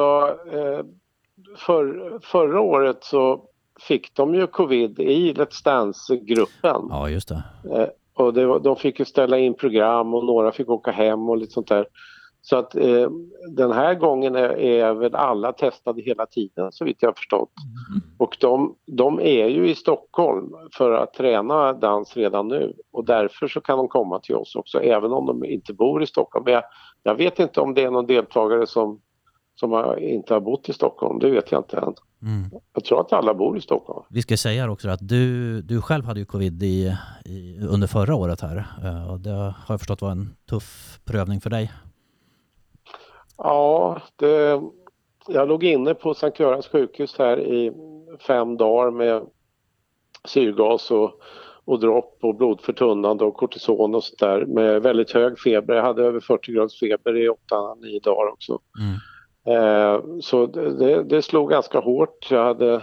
för, 1.58 2.18
förra 2.22 2.60
året 2.60 2.98
så 3.04 3.44
fick 3.88 4.14
de 4.14 4.34
ju 4.34 4.46
covid 4.46 5.00
i 5.00 5.32
Let's 5.32 5.64
Dance-gruppen. 5.64 6.82
Ja, 6.90 7.08
just 7.08 7.28
det. 7.28 7.42
Och 8.14 8.34
det, 8.34 8.46
var- 8.46 8.60
de 8.60 8.76
fick 8.76 8.98
ju 8.98 9.04
ställa 9.04 9.38
in 9.38 9.54
program 9.54 10.14
och 10.14 10.24
några 10.24 10.52
fick 10.52 10.68
åka 10.68 10.90
hem 10.90 11.28
och 11.28 11.36
lite 11.36 11.52
sånt 11.52 11.68
där. 11.68 11.86
Så 12.42 12.56
att 12.56 12.76
eh, 12.76 13.10
den 13.48 13.72
här 13.72 13.94
gången 13.94 14.34
är, 14.34 14.58
är 14.58 14.94
väl 14.94 15.14
alla 15.14 15.52
testade 15.52 16.02
hela 16.02 16.26
tiden 16.26 16.72
så 16.72 16.84
vitt 16.84 16.96
jag 17.00 17.08
har 17.08 17.14
förstått. 17.14 17.50
Och 18.18 18.36
de, 18.40 18.74
de 18.86 19.20
är 19.20 19.46
ju 19.48 19.70
i 19.70 19.74
Stockholm 19.74 20.52
för 20.72 20.92
att 20.92 21.14
träna 21.14 21.72
dans 21.72 22.16
redan 22.16 22.48
nu 22.48 22.74
och 22.92 23.04
därför 23.04 23.48
så 23.48 23.60
kan 23.60 23.78
de 23.78 23.88
komma 23.88 24.18
till 24.20 24.34
oss 24.34 24.56
också 24.56 24.80
även 24.80 25.12
om 25.12 25.26
de 25.26 25.44
inte 25.44 25.72
bor 25.72 26.02
i 26.02 26.06
Stockholm. 26.06 26.44
Jag, 26.48 26.62
jag 27.02 27.14
vet 27.14 27.38
inte 27.38 27.60
om 27.60 27.74
det 27.74 27.82
är 27.84 27.90
någon 27.90 28.06
deltagare 28.06 28.66
som, 28.66 29.00
som 29.60 29.72
har, 29.72 29.96
inte 29.96 30.34
har 30.34 30.40
bott 30.40 30.68
i 30.68 30.72
Stockholm, 30.72 31.18
det 31.18 31.30
vet 31.30 31.52
jag 31.52 31.60
inte 31.60 31.76
än. 31.76 31.94
Mm. 32.22 32.50
Jag 32.74 32.84
tror 32.84 33.00
att 33.00 33.12
alla 33.12 33.34
bor 33.34 33.58
i 33.58 33.60
Stockholm. 33.60 34.04
Vi 34.10 34.22
ska 34.22 34.36
säga 34.36 34.70
också 34.70 34.88
att 34.88 35.08
du, 35.08 35.62
du 35.62 35.82
själv 35.82 36.04
hade 36.04 36.20
ju 36.20 36.26
covid 36.26 36.62
i, 36.62 36.96
i, 37.24 37.58
under 37.70 37.86
förra 37.86 38.14
året 38.14 38.40
här. 38.40 38.66
Eh, 38.84 39.10
Och 39.12 39.20
det 39.20 39.30
har 39.30 39.54
jag 39.68 39.80
förstått 39.80 40.02
var 40.02 40.10
en 40.10 40.34
tuff 40.50 41.00
prövning 41.04 41.40
för 41.40 41.50
dig. 41.50 41.70
Ja, 43.42 44.00
det, 44.16 44.60
jag 45.28 45.48
låg 45.48 45.64
inne 45.64 45.94
på 45.94 46.14
Sankt 46.14 46.40
Görans 46.40 46.68
sjukhus 46.68 47.18
här 47.18 47.40
i 47.40 47.72
fem 48.26 48.56
dagar 48.56 48.90
med 48.90 49.26
syrgas 50.24 50.90
och, 50.90 51.20
och 51.64 51.80
dropp 51.80 52.18
och 52.22 52.34
blodförtunnande 52.34 53.24
och 53.24 53.36
kortison 53.36 53.94
och 53.94 54.04
sådär 54.04 54.46
med 54.46 54.82
väldigt 54.82 55.10
hög 55.10 55.38
feber. 55.38 55.74
Jag 55.74 55.82
hade 55.82 56.02
över 56.02 56.20
40 56.20 56.52
graders 56.52 56.80
feber 56.80 57.16
i 57.16 57.28
8-9 57.28 58.02
dagar 58.02 58.32
också. 58.32 58.58
Mm. 58.80 58.96
Eh, 59.46 60.20
så 60.20 60.46
det, 60.46 61.02
det, 61.02 61.22
slog 61.22 61.50
ganska 61.50 61.80
hårt. 61.80 62.30
Jag 62.30 62.44
hade 62.44 62.82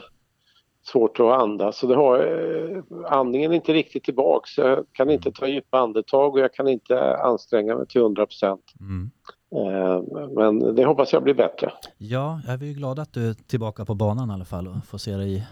svårt 0.84 1.20
att 1.20 1.42
andas. 1.42 1.78
Så 1.78 1.88
det 1.88 1.96
har, 1.96 2.20
eh, 2.20 3.12
andningen 3.12 3.52
är 3.52 3.56
inte 3.56 3.74
riktigt 3.74 4.04
tillbaks. 4.04 4.58
Jag 4.58 4.86
kan 4.92 5.10
inte 5.10 5.32
ta 5.32 5.48
djupa 5.48 5.80
andetag 5.80 6.34
och 6.34 6.40
jag 6.40 6.54
kan 6.54 6.68
inte 6.68 7.18
anstränga 7.18 7.76
mig 7.76 7.88
till 7.88 8.02
100 8.02 8.26
procent. 8.26 8.64
Mm. 8.80 9.12
Eh, 9.52 10.02
Men 10.36 10.76
det 10.76 10.86
hoppas 10.86 11.14
jag 11.14 11.24
blir 11.24 11.34
bättre. 11.34 11.72
Ja, 11.98 12.42
jag 12.48 12.62
är 12.62 12.66
ju 12.66 12.74
glad 12.74 13.00
att 13.00 13.14
du 13.14 13.30
är 13.30 13.34
tillbaka 13.34 13.86
på 13.86 13.96
banan 13.96 14.30
i 14.30 14.34
alla 14.34 14.46
fall 14.46 14.68
och 14.68 14.86
får 14.86 14.98
se 14.98 15.16
dig 15.18 15.48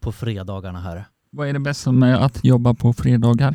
på 0.00 0.12
fredagarna 0.12 0.78
här. 0.80 1.04
Vad 1.30 1.48
är 1.48 1.52
det 1.52 1.58
bästa 1.60 1.92
med 1.92 2.24
att 2.24 2.44
jobba 2.44 2.74
på 2.74 2.92
fredagar? 2.92 3.54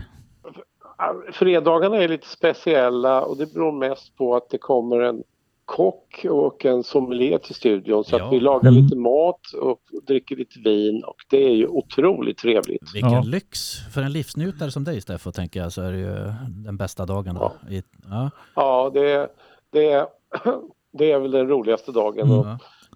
Fredagarna 1.33 1.97
är 1.97 2.07
lite 2.07 2.27
speciella 2.27 3.21
och 3.21 3.37
det 3.37 3.53
beror 3.53 3.71
mest 3.71 4.17
på 4.17 4.35
att 4.35 4.49
det 4.49 4.57
kommer 4.57 4.99
en 4.99 5.23
kock 5.65 6.25
och 6.29 6.65
en 6.65 6.83
sommelier 6.83 7.37
till 7.37 7.55
studion 7.55 8.03
så 8.03 8.17
Ja. 8.17 8.25
att 8.27 8.33
vi 8.33 8.39
lagar 8.39 8.69
Mm. 8.71 8.83
lite 8.83 8.95
mat 8.95 9.39
och 9.61 9.79
dricker 10.07 10.35
lite 10.35 10.59
vin 10.59 11.03
och 11.03 11.15
det 11.29 11.43
är 11.45 11.55
ju 11.55 11.67
otroligt 11.67 12.37
trevligt. 12.37 12.95
Vilken 12.95 13.11
Ja. 13.11 13.21
lyx! 13.21 13.75
För 13.93 14.01
en 14.01 14.11
livsnjutare 14.11 14.71
som 14.71 14.83
dig 14.83 15.01
Steffo 15.01 15.31
tänker 15.31 15.59
jag 15.59 15.71
så 15.71 15.81
är 15.81 15.91
det 15.91 15.97
ju 15.99 16.33
den 16.65 16.77
bästa 16.77 17.05
dagen. 17.05 17.39
I, 17.69 17.83
ja. 18.09 18.29
Ja, 18.55 18.91
det, 18.93 19.27
det, 19.75 20.07
det 20.93 21.11
är 21.11 21.19
väl 21.19 21.31
den 21.31 21.47
roligaste 21.47 21.91
dagen 21.91 22.31
att, 22.31 22.45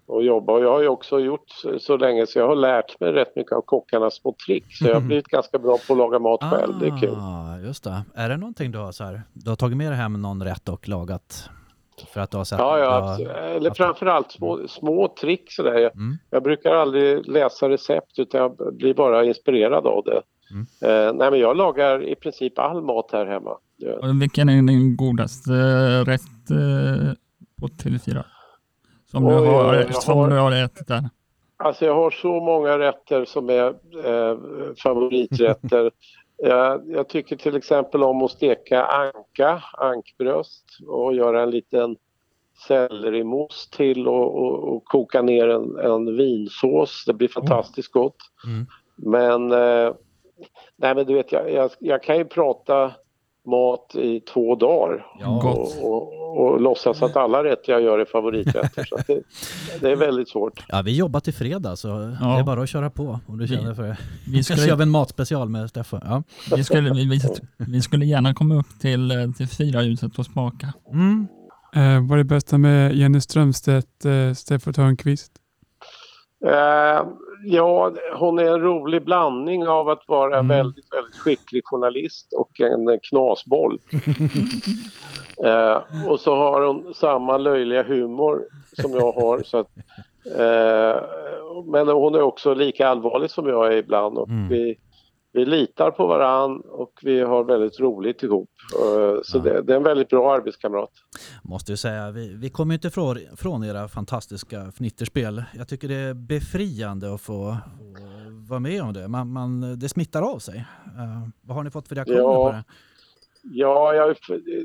Ja. 0.06 0.16
att 0.18 0.24
jobba 0.24 0.52
och 0.52 0.62
jag 0.64 0.70
har 0.72 0.80
ju 0.80 0.88
också 0.88 1.20
gjort 1.20 1.44
så- 1.78 1.96
länge 1.96 2.26
så 2.26 2.38
jag 2.38 2.48
har 2.48 2.56
lärt 2.56 3.00
mig 3.00 3.12
rätt 3.12 3.36
mycket 3.36 3.52
av 3.52 3.60
kockarnas 3.62 4.14
små 4.14 4.34
tricks 4.46 4.78
så 4.78 4.84
jag 4.88 4.94
har 4.94 5.00
blivit 5.06 5.26
ganska 5.28 5.58
bra 5.58 5.76
på 5.86 5.92
att 5.92 5.98
laga 5.98 6.18
mat 6.18 6.40
själv. 6.42 6.78
Det 6.80 6.86
är 6.86 7.00
kul. 7.00 7.14
Ah, 7.18 7.58
just 7.58 7.84
det. 7.84 8.02
Är 8.14 8.28
det 8.28 8.36
någonting 8.36 8.70
du 8.72 8.78
har 8.78 8.92
så 8.92 9.04
här, 9.04 9.22
du 9.32 9.50
har 9.50 9.56
tagit 9.56 9.76
med 9.76 9.90
dig 9.92 9.96
hem 9.98 10.22
någon 10.22 10.42
rätt 10.44 10.68
och 10.68 10.88
lagat? 10.88 11.50
För 12.12 12.20
att 12.20 12.30
du 12.30 12.36
har 12.36 12.44
sett 12.44 12.58
Ja, 12.58 12.78
ja, 12.78 13.00
har- 13.00 13.20
eller 13.34 13.70
framförallt 13.70 14.32
små, 14.32 14.68
små 14.68 15.08
tricks 15.20 15.54
sådär. 15.56 15.78
Jag, 15.78 15.92
Mm. 15.96 16.16
jag 16.30 16.42
brukar 16.42 16.74
aldrig 16.74 17.28
läsa 17.28 17.68
recept 17.68 18.18
utan 18.18 18.40
jag 18.40 18.74
blir 18.76 18.94
bara 18.94 19.24
inspirerad 19.24 19.86
av 19.86 20.04
det. 20.04 20.22
Mm. 20.50 20.66
Eh, 20.82 21.12
nej, 21.14 21.30
men 21.30 21.40
jag 21.40 21.56
lagar 21.56 22.02
i 22.04 22.14
princip 22.14 22.58
all 22.58 22.82
mat 22.82 23.10
här 23.12 23.26
hemma. 23.26 23.56
Och 23.82 24.22
vilken 24.22 24.48
är 24.48 24.52
din 24.62 24.96
godaste 24.96 25.50
rätt 26.04 26.50
eh, 26.50 27.12
på 27.60 27.66
TV4? 27.68 28.24
Som, 29.10 29.24
du, 29.24 29.30
har, 29.34 29.74
jag 29.74 29.94
som 29.94 30.18
har- 30.18 30.30
du 30.30 30.36
har 30.36 30.52
ätit 30.52 30.88
där. 30.88 31.08
Alltså 31.56 31.84
jag 31.84 31.94
har 31.94 32.10
så 32.10 32.40
många 32.40 32.78
rätter 32.78 33.24
som 33.24 33.50
är 33.50 33.66
eh, 34.04 34.36
favoriträtter. 34.82 35.90
jag, 36.36 36.82
jag 36.90 37.08
tycker 37.08 37.36
till 37.36 37.56
exempel 37.56 38.02
om 38.02 38.22
att 38.22 38.30
steka 38.30 38.84
anka, 38.84 39.62
ankbröst 39.72 40.64
och 40.88 41.14
göra 41.14 41.42
en 41.42 41.50
liten 41.50 41.96
sellerimousse 42.66 43.70
till 43.76 44.08
och, 44.08 44.42
och, 44.42 44.76
och 44.76 44.84
koka 44.84 45.22
ner 45.22 45.48
en, 45.48 45.76
en 45.78 46.16
vinsås. 46.16 47.04
Det 47.06 47.12
blir 47.14 47.28
fantastiskt 47.28 47.92
gott. 47.92 48.16
Mm. 48.46 48.66
Men, 48.96 49.52
eh, 49.52 49.94
nej 50.76 50.94
men 50.94 51.06
du 51.06 51.14
vet 51.14 51.32
jag, 51.32 51.52
jag, 51.52 51.70
jag 51.78 52.02
kan 52.02 52.16
ju 52.18 52.24
prata 52.24 52.92
mat 53.50 53.94
i 53.94 54.20
två 54.20 54.54
dagar 54.54 55.06
Ja. 55.20 55.28
Och, 55.50 55.84
och, 55.84 56.40
och 56.40 56.60
låtsas 56.60 57.02
att 57.02 57.16
alla 57.16 57.44
rätter 57.44 57.72
jag 57.72 57.82
gör 57.82 57.98
är 57.98 58.04
favoriträtter. 58.04 58.84
så 58.84 58.94
att 58.94 59.06
det, 59.06 59.22
det 59.80 59.90
är 59.90 59.96
väldigt 59.96 60.28
svårt. 60.28 60.64
Ja, 60.68 60.82
vi 60.84 60.96
jobbar 60.96 61.20
till 61.20 61.34
fredag 61.34 61.76
så 61.76 61.88
Ja. 61.88 62.26
det 62.26 62.40
är 62.40 62.44
bara 62.44 62.62
att 62.62 62.68
köra 62.68 62.90
på 62.90 63.20
om 63.26 63.38
du 63.38 63.46
Vi- 63.46 63.56
känner 63.56 63.74
för 63.74 63.82
det. 63.82 63.96
Vi 64.26 64.32
Kanske 64.34 64.52
gör 64.52 64.58
skulle, 64.60 64.76
vi 64.76 64.82
en 64.82 64.90
matspecial 64.90 65.48
med 65.48 65.68
Steffo. 65.70 65.98
Ja. 66.04 66.22
vi, 66.56 66.64
skulle, 66.64 66.90
vi, 66.94 67.04
vi, 67.08 67.18
vi 67.58 67.80
skulle 67.82 68.06
gärna 68.06 68.34
komma 68.34 68.54
upp 68.54 68.80
till, 68.80 69.10
eh, 69.10 69.16
till 69.36 69.48
Fyrahuset 69.48 70.18
och 70.18 70.26
smaka. 70.26 70.72
Mm. 70.92 71.28
Eh, 71.74 72.08
vad 72.08 72.12
är 72.12 72.16
det 72.16 72.24
bästa 72.24 72.58
med 72.58 72.94
Jenny 72.96 73.20
Strömstedt, 73.20 74.04
eh, 74.04 74.34
Steffo 74.34 74.72
Törnqvist? 74.72 75.32
Eh, 76.46 77.02
ja, 77.44 77.92
hon 78.14 78.38
är 78.38 78.44
en 78.44 78.60
rolig 78.60 79.04
blandning 79.04 79.68
av 79.68 79.88
att 79.88 80.02
vara 80.08 80.34
Mm. 80.34 80.48
väldigt, 80.48 80.92
väldigt 80.94 81.14
skicklig 81.16 81.62
journalist 81.64 82.32
och 82.32 82.60
en 82.60 82.98
knasboll. 83.02 83.78
eh, 85.44 85.78
och 86.08 86.20
så 86.20 86.34
har 86.36 86.60
hon 86.66 86.94
samma 86.94 87.36
löjliga 87.38 87.82
humor 87.82 88.44
som 88.72 88.92
jag 88.92 89.12
har. 89.12 89.42
Så 89.42 89.58
att, 89.58 89.70
eh, 90.38 91.02
men 91.66 91.88
hon 91.88 92.14
är 92.14 92.22
också 92.22 92.54
lika 92.54 92.88
allvarlig 92.88 93.30
som 93.30 93.48
jag 93.48 93.66
är 93.72 93.76
ibland 93.76 94.18
och 94.18 94.28
Mm. 94.28 94.48
vi, 94.48 94.76
vi 95.32 95.44
litar 95.44 95.90
på 95.90 96.06
varann 96.06 96.60
och 96.60 96.92
vi 97.02 97.20
har 97.20 97.44
väldigt 97.44 97.80
roligt 97.80 98.22
ihop. 98.22 98.50
Eh, 98.74 99.20
så 99.22 99.38
Ja. 99.38 99.42
det, 99.42 99.62
det 99.62 99.72
är 99.72 99.76
en 99.76 99.82
väldigt 99.82 100.08
bra 100.08 100.34
arbetskamrat. 100.34 100.90
Måste 101.42 101.72
ju 101.72 101.76
säga, 101.76 102.10
vi, 102.10 102.34
vi 102.34 102.50
kommer 102.50 102.74
inte 102.74 102.90
från, 102.90 103.16
från 103.36 103.64
era 103.64 103.88
fantastiska 103.88 104.72
fnitterspel. 104.76 105.42
Jag 105.58 105.68
tycker 105.68 105.88
det 105.88 105.94
är 105.94 106.14
befriande 106.14 107.14
att 107.14 107.20
få, 107.20 107.56
få 108.48 108.50
vara 108.50 108.60
med 108.60 108.82
om 108.82 108.92
det. 108.92 109.08
Man, 109.08 109.32
man, 109.32 109.78
det 109.78 109.88
smittar 109.88 110.22
av 110.22 110.38
sig. 110.38 110.56
Eh, 110.98 111.28
vad 111.42 111.56
har 111.56 111.62
ni 111.64 111.70
fått 111.70 111.88
för 111.88 111.94
reaktioner 111.94 112.18
Ja. 112.20 112.44
på 112.46 112.52
det? 112.52 112.64
Ja, 113.42 113.94
jag, 113.94 114.16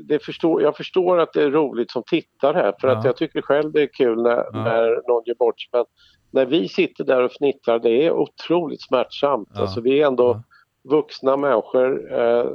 det 0.04 0.24
förstår, 0.24 0.62
jag 0.62 0.76
förstår 0.76 1.18
att 1.20 1.32
det 1.32 1.42
är 1.42 1.50
roligt 1.50 1.90
som 1.90 2.02
tittar 2.06 2.54
här 2.54 2.74
för 2.80 2.88
att 2.88 3.04
Ja. 3.04 3.08
jag 3.08 3.16
tycker 3.16 3.42
själv 3.42 3.72
det 3.72 3.82
är 3.82 3.86
kul 3.92 4.22
när, 4.22 4.30
Ja. 4.36 4.50
när 4.52 5.08
någon 5.08 5.22
gör 5.26 5.34
bort 5.34 5.60
sig. 5.60 5.68
Men 5.72 5.84
när 6.30 6.46
vi 6.46 6.68
sitter 6.68 7.04
där 7.04 7.22
och 7.22 7.32
fnittrar 7.32 7.78
det 7.78 8.06
är 8.06 8.12
otroligt 8.12 8.82
smärtsamt. 8.82 9.48
Ja. 9.54 9.60
Alltså, 9.60 9.80
vi 9.80 10.02
är 10.02 10.06
ändå 10.06 10.24
Ja. 10.24 10.42
Vuxna 10.90 11.36
människor 11.36 12.12
eh, 12.12 12.46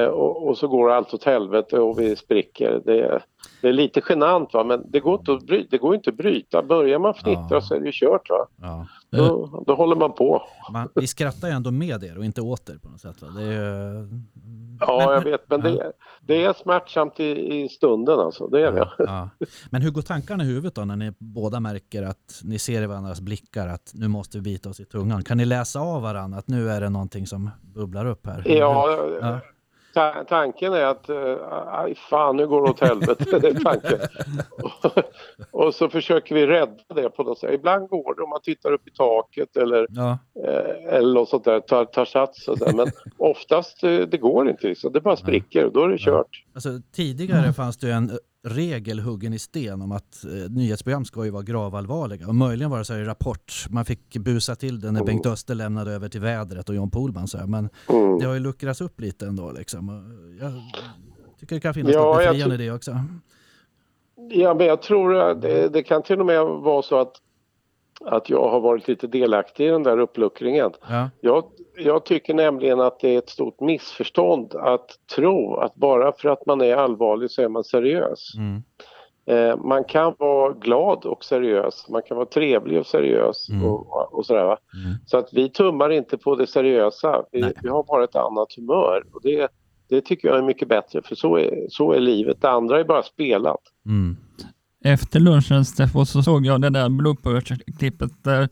eh, 0.00 0.06
och, 0.08 0.48
och 0.48 0.58
så 0.58 0.68
går 0.68 0.90
allt 0.90 1.14
åt 1.14 1.24
helvete 1.24 1.78
och 1.78 1.98
vi 2.00 2.16
spricker. 2.16 2.80
Det, 2.84 3.00
är- 3.00 3.24
det 3.62 3.68
är 3.68 3.72
lite 3.72 4.02
genant 4.08 4.54
va? 4.54 4.64
men 4.64 4.90
det 4.90 5.00
går, 5.00 5.18
inte 5.18 5.32
att 5.32 5.42
bry, 5.46 5.66
det 5.70 5.78
går 5.78 5.94
inte 5.94 6.10
att 6.10 6.16
bryta. 6.16 6.62
Börjar 6.62 6.98
man 6.98 7.14
fnittra 7.14 7.46
Ja. 7.50 7.60
så 7.60 7.74
är 7.74 7.80
det 7.80 7.86
ju 7.86 7.92
kört. 7.94 8.30
Va? 8.30 8.46
Ja. 8.62 8.86
Då, 9.10 9.62
då 9.66 9.74
håller 9.74 9.96
man 9.96 10.12
på. 10.12 10.42
Man, 10.72 10.88
vi 10.94 11.06
skrattar 11.06 11.48
ju 11.48 11.54
ändå 11.54 11.70
med 11.70 12.04
er 12.04 12.18
och 12.18 12.24
inte 12.24 12.40
åt 12.40 12.68
er 12.70 12.78
på 12.82 12.88
något 12.88 13.00
sätt. 13.00 13.22
Va? 13.22 13.28
Det 13.28 13.42
är, 13.44 13.52
ju- 13.52 14.08
Ja, 14.80 14.96
Men- 14.98 15.14
jag 15.14 15.24
vet, 15.24 15.50
men 15.50 15.60
ja. 15.60 15.70
det, 15.70 15.92
det 16.20 16.44
är 16.44 16.52
smärtsamt 16.52 17.20
i, 17.20 17.24
i 17.62 17.68
stunden 17.68 18.18
alltså. 18.20 18.46
Det 18.46 18.66
är 18.66 18.72
det. 18.72 18.88
Ja. 18.98 19.28
Men 19.70 19.82
hur 19.82 19.90
går 19.90 20.02
tankarna 20.02 20.44
i 20.44 20.46
huvudet 20.46 20.74
då 20.74 20.84
när 20.84 20.96
ni 20.96 21.12
båda 21.18 21.60
märker 21.60 22.02
att 22.02 22.40
ni 22.44 22.58
ser 22.58 22.82
i 22.82 22.86
varandras 22.86 23.20
blickar 23.20 23.68
att 23.68 23.90
nu 23.94 24.08
måste 24.08 24.38
vi 24.38 24.42
bita 24.42 24.68
oss 24.68 24.80
i 24.80 24.84
tungan? 24.84 25.24
Kan 25.24 25.36
ni 25.36 25.44
läsa 25.44 25.80
av 25.80 26.02
varandra 26.02 26.38
att 26.38 26.48
nu 26.48 26.70
är 26.70 26.80
det 26.80 26.88
någonting 26.88 27.26
som 27.26 27.50
bubblar 27.74 28.06
upp 28.06 28.26
här? 28.26 28.42
Ja, 28.46 28.98
Ja. 29.20 29.40
Ta 29.94 30.24
tanken 30.28 30.72
är 30.72 30.84
att 30.84 31.10
uh, 31.10 31.36
aj, 31.66 31.94
fan 31.94 32.36
nu 32.36 32.46
går 32.46 32.62
det 32.62 32.70
åt 32.70 32.80
helvete. 32.80 33.38
det 33.38 33.48
är 33.48 33.54
tanken. 33.54 33.98
och, 34.50 35.66
och 35.66 35.74
så 35.74 35.88
försöker 35.88 36.34
vi 36.34 36.46
rädda 36.46 36.94
det 36.94 37.10
på 37.10 37.22
något 37.22 37.38
sätt. 37.38 37.54
Ibland 37.54 37.88
går 37.88 38.14
det 38.14 38.22
om 38.22 38.30
man 38.30 38.40
tittar 38.42 38.72
upp 38.72 38.88
i 38.88 38.90
taket 38.90 39.56
eller, 39.56 39.86
Ja, 39.90 40.18
eh, 40.44 40.94
eller 40.94 41.14
något 41.14 41.28
sånt 41.28 41.44
där, 41.44 41.60
tar, 41.60 41.84
tar 41.84 42.04
sats 42.04 42.48
och 42.48 42.58
så 42.58 42.64
där. 42.64 42.72
Men 42.72 42.86
oftast 43.16 43.82
eh, 43.84 43.98
det 43.98 44.18
går 44.18 44.50
inte 44.50 44.66
liksom. 44.66 44.92
Det 44.92 45.00
bara 45.00 45.16
spricker 45.16 45.64
och 45.64 45.72
då 45.72 45.84
är 45.84 45.88
det 45.88 45.98
kört. 45.98 46.44
alltså, 46.54 46.70
tidigare 46.92 47.52
fanns 47.52 47.76
det 47.76 47.92
en 47.92 48.10
eh, 48.44 48.50
regel 48.50 49.00
huggen 49.00 49.32
i 49.34 49.38
sten 49.38 49.82
om 49.82 49.92
att 49.92 50.24
eh, 50.24 50.50
nyhetsprogram 50.50 51.04
ska 51.04 51.24
ju 51.24 51.30
vara 51.30 51.42
gravallvarliga. 51.42 52.26
Och 52.28 52.34
möjligen 52.34 52.70
var 52.70 52.78
det 52.78 52.84
så 52.84 52.92
här 52.94 53.00
i 53.00 53.04
Rapport, 53.04 53.66
man 53.70 53.84
fick 53.84 54.16
busa 54.16 54.54
till 54.56 54.80
det 54.80 54.90
när 54.90 55.04
Bengt 55.04 55.26
Öster 55.26 55.54
lämnade 55.54 55.92
över 55.92 56.08
till 56.08 56.20
vädret 56.20 56.68
och 56.68 56.74
John 56.74 56.90
Pohlman. 56.90 57.28
Så 57.28 57.38
här. 57.38 57.46
Men 57.46 57.68
Mm. 57.88 58.18
det 58.18 58.26
har 58.26 58.34
ju 58.34 58.40
luckrats 58.40 58.80
upp 58.80 59.00
lite 59.00 59.26
ändå. 59.26 59.52
Liksom. 59.52 60.12
Jag 60.40 60.52
tycker 61.40 61.54
det 61.56 61.60
kan 61.60 61.74
finnas 61.74 61.94
Ja, 61.94 62.04
något 62.04 62.16
befriande 62.18 62.54
i 62.54 62.58
det 62.58 62.70
också. 62.72 63.00
Ja, 64.30 64.54
men 64.54 64.66
jag 64.66 64.82
tror 64.82 65.14
att 65.16 65.42
det, 65.42 65.68
det 65.68 65.82
kan 65.82 66.02
till 66.02 66.20
och 66.20 66.26
med 66.26 66.44
vara 66.44 66.82
så 66.82 67.00
att, 67.00 67.12
att 68.04 68.30
jag 68.30 68.48
har 68.48 68.60
varit 68.60 68.88
lite 68.88 69.06
delaktig 69.06 69.66
i 69.66 69.70
den 69.70 69.82
där 69.82 69.98
uppluckringen. 69.98 70.70
Ja, 70.88 71.10
Jag, 71.20 71.44
jag 71.76 72.04
tycker 72.04 72.34
nämligen 72.34 72.80
att 72.80 73.00
det 73.00 73.14
är 73.14 73.18
ett 73.18 73.28
stort 73.28 73.60
missförstånd 73.60 74.54
att 74.54 74.90
tro 75.16 75.54
att 75.56 75.74
bara 75.74 76.12
för 76.12 76.28
att 76.28 76.46
man 76.46 76.60
är 76.60 76.76
allvarlig 76.76 77.30
så 77.30 77.42
är 77.42 77.48
man 77.48 77.64
seriös. 77.64 78.32
mm. 78.36 78.62
Eh, 79.26 79.56
man 79.56 79.84
kan 79.84 80.14
vara 80.18 80.52
glad 80.52 81.04
och 81.04 81.24
seriös, 81.24 81.88
man 81.88 82.02
kan 82.02 82.16
vara 82.16 82.26
trevlig 82.26 82.78
och 82.80 82.86
seriös 82.86 83.48
Mm. 83.48 83.64
och, 83.64 84.14
och 84.14 84.26
sådär. 84.26 84.44
Mm. 84.44 84.58
Så 85.06 85.18
att 85.18 85.28
vi 85.32 85.48
tummar 85.50 85.90
inte 85.90 86.18
på 86.18 86.34
det 86.34 86.46
seriösa, 86.46 87.22
vi, 87.32 87.52
vi 87.62 87.68
har 87.68 87.82
bara 87.82 88.04
ett 88.04 88.16
annat 88.16 88.52
humör. 88.56 89.02
Och 89.12 89.20
det, 89.22 89.48
det 89.88 90.00
tycker 90.00 90.28
jag 90.28 90.38
är 90.38 90.42
mycket 90.42 90.68
bättre 90.68 91.02
för 91.02 91.14
så 91.14 91.38
är, 91.38 91.66
så 91.68 91.92
är 91.92 92.00
livet. 92.00 92.40
Det 92.40 92.50
andra 92.50 92.80
är 92.80 92.84
bara 92.84 93.02
spelat. 93.02 93.60
Efter 94.84 95.20
lunchen 95.20 95.64
Steffo 95.64 96.04
så 96.06 96.22
såg 96.22 96.46
jag 96.46 96.60
det 96.60 96.70
där 96.70 96.88
bloopersklippet 96.88 98.10
där 98.24 98.48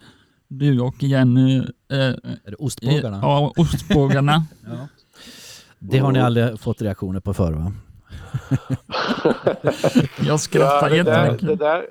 du 0.48 0.80
och 0.80 1.02
Jenny, 1.02 1.58
eh, 1.58 1.64
Är 1.98 2.50
det 2.50 2.54
ostbågarna? 2.58 3.18
ja, 3.22 3.52
ostbågarna. 3.56 4.44
Ja. 4.66 4.88
Det 5.78 5.98
har 5.98 6.12
ni 6.12 6.20
aldrig 6.20 6.60
fått 6.60 6.82
reaktioner 6.82 7.20
på 7.20 7.34
förr 7.34 7.52
va? 7.52 7.72
Jag 10.26 10.40
skrattar 10.40 10.90
där, 10.90 10.96
jättemycket. 10.96 11.48
det, 11.48 11.56
där, 11.56 11.82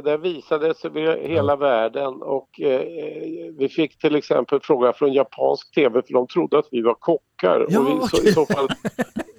det 0.00 0.10
där 0.10 0.18
visades 0.18 0.84
över 0.84 1.28
hela 1.28 1.56
världen 1.56 2.22
och 2.22 2.60
eh, 2.60 2.80
vi 3.58 3.68
fick 3.68 3.98
till 3.98 4.14
exempel 4.16 4.60
fråga 4.62 4.92
från 4.92 5.12
japansk 5.12 5.74
tv 5.74 6.02
för 6.06 6.12
de 6.12 6.26
trodde 6.26 6.58
att 6.58 6.68
vi 6.70 6.82
var 6.82 6.94
kockar. 6.94 7.66
Ja, 7.68 7.80
och 7.80 7.86
vi, 7.88 8.08
så. 8.08 8.22
I 8.28 8.32
så 8.32 8.46
fall 8.46 8.68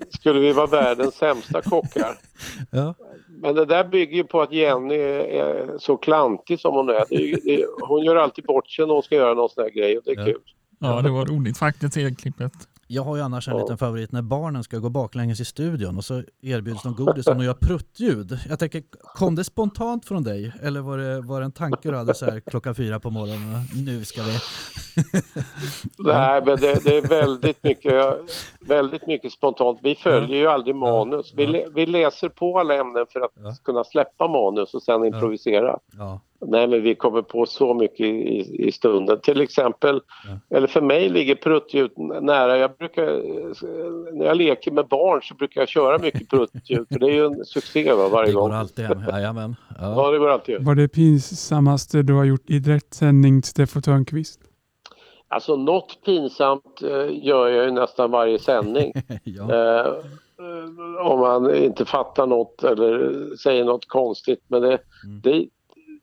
skulle 0.09 0.39
vi 0.39 0.51
vara 0.51 0.67
världens 0.67 1.15
sämsta 1.15 1.61
kockar. 1.61 2.15
Ja. 2.71 2.93
Men 3.41 3.55
det 3.55 3.65
där 3.65 3.83
bygger 3.83 4.17
ju 4.17 4.23
på 4.23 4.41
att 4.41 4.51
Jenny 4.53 4.95
är, 4.95 5.77
så 5.79 5.97
klantig 5.97 6.59
som 6.59 6.75
hon 6.75 6.89
är. 6.89 7.03
Det, 7.09 7.35
det, 7.43 7.65
hon 7.81 8.03
gör 8.03 8.15
alltid 8.15 8.45
bort 8.45 8.69
sig 8.69 8.85
när 8.87 8.93
hon 8.93 9.03
ska 9.03 9.15
göra 9.15 9.33
någon 9.33 9.49
sån 9.49 9.63
här 9.63 9.71
grej 9.71 9.97
och 9.97 10.03
det 10.05 10.11
är 10.11 10.15
Ja. 10.19 10.25
kul. 10.25 10.41
Ja, 10.79 11.01
det 11.01 11.09
var 11.09 11.25
roligt 11.25 11.57
faktiskt 11.57 11.97
i 11.97 12.03
det 12.03 12.15
klippet. 12.21 12.51
Jag 12.89 13.03
har 13.03 13.15
ju 13.15 13.21
annars 13.21 13.47
en 13.47 13.53
Ja. 13.53 13.59
liten 13.61 13.77
favorit 13.77 14.11
när 14.11 14.21
barnen 14.21 14.63
ska 14.63 14.77
gå 14.77 14.89
baklänges 14.89 15.39
i 15.39 15.45
studion 15.45 15.97
och 15.97 16.05
så 16.05 16.23
erbjuds 16.41 16.83
de 16.83 16.95
godis 16.95 17.27
och 17.27 17.35
de 17.35 17.43
gör 17.43 17.53
pruttljud. 17.53 18.39
Jag 18.49 18.59
tänker, 18.59 18.83
kom 19.15 19.35
det 19.35 19.43
spontant 19.43 20.05
från 20.05 20.23
dig 20.23 20.53
eller 20.63 20.81
var 20.81 20.97
det, 20.97 21.21
var 21.21 21.39
det 21.39 21.45
en 21.45 21.51
tanke 21.51 21.91
du 21.91 21.97
hade 21.97 22.13
så 22.13 22.25
här 22.25 22.39
klockan 22.39 22.75
fyra 22.75 22.99
på 22.99 23.09
morgonen? 23.09 23.63
Nu 23.85 24.05
ska 24.05 24.21
vi... 24.23 24.37
Nej, 25.97 26.41
men 26.45 26.57
det, 26.57 26.83
det 26.83 26.97
är 26.97 27.07
väldigt 27.07 27.63
mycket, 27.63 28.15
väldigt 28.59 29.07
mycket 29.07 29.31
spontant. 29.31 29.79
Vi 29.83 29.95
följer 29.95 30.37
ju 30.37 30.47
aldrig 30.47 30.75
manus. 30.75 31.33
Vi, 31.35 31.65
vi 31.75 31.85
läser 31.85 32.29
på 32.29 32.59
alla 32.59 32.75
ämnen 32.75 33.05
för 33.09 33.19
att 33.21 33.63
kunna 33.63 33.83
släppa 33.83 34.27
manus 34.27 34.73
och 34.73 34.81
sen 34.81 35.05
improvisera. 35.05 35.79
Ja. 35.97 36.19
Nej, 36.41 36.67
men 36.67 36.83
vi 36.83 36.95
kommer 36.95 37.21
på 37.21 37.45
så 37.45 37.73
mycket 37.73 37.99
i, 37.99 38.65
i, 38.67 38.71
stunden. 38.71 39.19
Till 39.21 39.41
exempel, 39.41 40.01
eller 40.49 40.67
för 40.67 40.81
mig 40.81 41.09
ligger 41.09 41.35
pruttljud 41.35 41.91
nära. 42.21 42.57
Jag 42.57 42.71
brukar, 42.77 43.05
när 44.17 44.25
jag 44.25 44.37
leker 44.37 44.71
med 44.71 44.87
barn 44.87 45.21
så 45.23 45.35
brukar 45.35 45.61
jag 45.61 45.67
köra 45.69 45.97
mycket 45.97 46.29
pruttljud 46.29 46.87
för 46.91 46.99
det 46.99 47.05
är 47.05 47.13
ju 47.13 47.25
en 47.25 47.45
succé 47.45 47.93
va, 47.93 48.09
varje 48.09 48.27
Det 48.29 48.33
går 48.33 48.41
gång. 48.41 48.51
alltid 48.51 48.85
hem. 48.85 49.01
Jajamän. 49.11 49.55
Ja, 49.79 49.93
Ja. 50.05 50.11
det 50.11 50.17
går 50.19 50.29
alltid. 50.29 50.57
Vad 50.65 50.77
är 50.77 50.81
det 50.81 50.87
pinsammaste 50.87 52.01
du 52.01 52.13
har 52.13 52.23
gjort 52.25 52.49
i 52.49 52.59
direktsändning, 52.59 53.43
Steffo 53.43 53.81
Törnqvist? 53.81 54.39
Alltså 55.27 55.55
något 55.55 55.97
pinsamt 56.05 56.81
eh, 56.83 57.25
gör 57.25 57.47
jag 57.47 57.65
ju 57.65 57.71
nästan 57.71 58.11
varje 58.11 58.39
sändning. 58.39 58.93
Ja. 59.23 59.53
Eh, 59.53 59.85
eh, 60.39 61.07
om 61.11 61.19
man 61.19 61.55
inte 61.55 61.85
fattar 61.85 62.27
något 62.27 62.63
eller 62.63 63.25
säger 63.35 63.65
något 63.65 63.87
konstigt. 63.87 64.39
Men 64.47 64.61
det, 64.61 64.67
Mm. 65.05 65.21
det, 65.23 65.45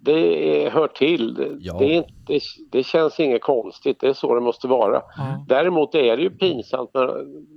det 0.05 0.65
är, 0.67 0.71
hör 0.71 0.87
till. 0.89 1.35
Det, 1.35 1.49
Ja. 1.61 1.77
det, 1.79 1.85
är 1.85 1.97
inte, 1.97 2.13
det, 2.27 2.41
det 2.73 2.83
känns 2.83 3.21
inget 3.21 3.43
konstigt. 3.43 4.01
Det 4.01 4.09
är 4.09 4.13
så 4.13 4.35
det 4.35 4.41
måste 4.41 4.69
vara. 4.69 5.03
Ja. 5.17 5.45
Däremot 5.49 5.95
är 5.95 6.17
det 6.17 6.23
ju 6.23 6.31
pinsamt 6.31 6.91
när, 6.95 7.07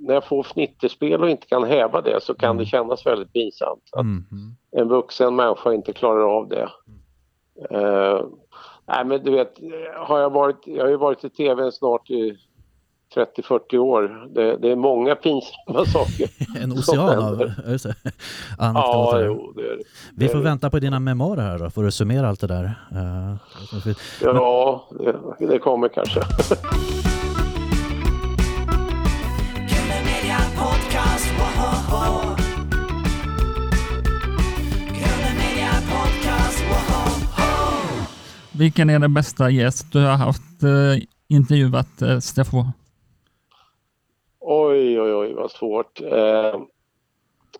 när 0.08 0.14
jag 0.14 0.24
får 0.24 0.44
fnitterspel 0.44 1.24
och 1.24 1.30
inte 1.30 1.48
kan 1.48 1.64
häva 1.64 2.02
det 2.02 2.24
så 2.24 2.34
kan 2.34 2.50
Mm. 2.50 2.58
det 2.60 2.66
kännas 2.66 3.06
väldigt 3.06 3.34
pinsamt. 3.34 3.84
Att 3.92 4.02
Mm. 4.02 4.26
Mm. 4.32 4.56
en 4.72 4.88
vuxen 4.88 5.36
människa 5.36 5.74
inte 5.74 5.94
klarar 5.94 6.38
av 6.38 6.48
det. 6.48 6.70
Eh, 7.70 8.22
nej 8.88 9.06
men 9.06 9.24
du 9.24 9.32
vet, 9.32 9.60
har 9.96 10.20
jag, 10.20 10.30
varit, 10.30 10.58
jag 10.66 10.84
har 10.84 10.90
ju 10.90 10.98
varit 10.98 11.24
i 11.24 11.30
tv 11.30 11.72
snart 11.72 12.10
i 12.10 12.38
30-40 13.16 13.78
år. 13.78 14.34
Det, 14.36 14.58
det 14.58 14.72
är 14.72 14.76
många 14.76 15.16
pinsamma 15.16 15.86
saker. 15.94 16.30
En 16.64 16.72
ocean 16.72 17.00
av 17.24 17.42
Ja, 18.60 19.22
jo, 19.22 19.54
det 19.56 19.62
är 19.62 19.78
det. 19.78 19.84
Vi 20.16 20.28
får 20.28 20.38
det- 20.38 20.44
vänta 20.44 20.70
på 20.70 20.80
dina 20.80 21.00
memoarer 21.00 21.42
här 21.42 21.60
då, 21.60 21.70
får 21.70 21.84
du 21.84 21.92
summera 21.92 22.30
allt 22.30 22.40
det 22.40 22.48
där. 22.48 22.64
Eh, 22.92 23.36
Ja, 24.22 24.88
det, 25.40 25.48
det 25.48 25.60
kommer 25.60 25.88
kanske. 25.90 26.22
Vilken 38.52 38.90
är 38.90 39.00
den 39.00 39.14
bästa 39.14 39.50
gäst 39.50 39.86
du 39.92 40.00
har 40.06 40.16
haft 40.18 40.64
eh, 40.64 41.04
intervjuat, 41.30 42.02
eh, 42.02 42.20
Steffo? 42.20 42.66
Oj, 44.50 45.02
oj, 45.02 45.14
oj, 45.14 45.34
vad 45.34 45.52
svårt. 45.52 46.02
Eh, 46.02 46.60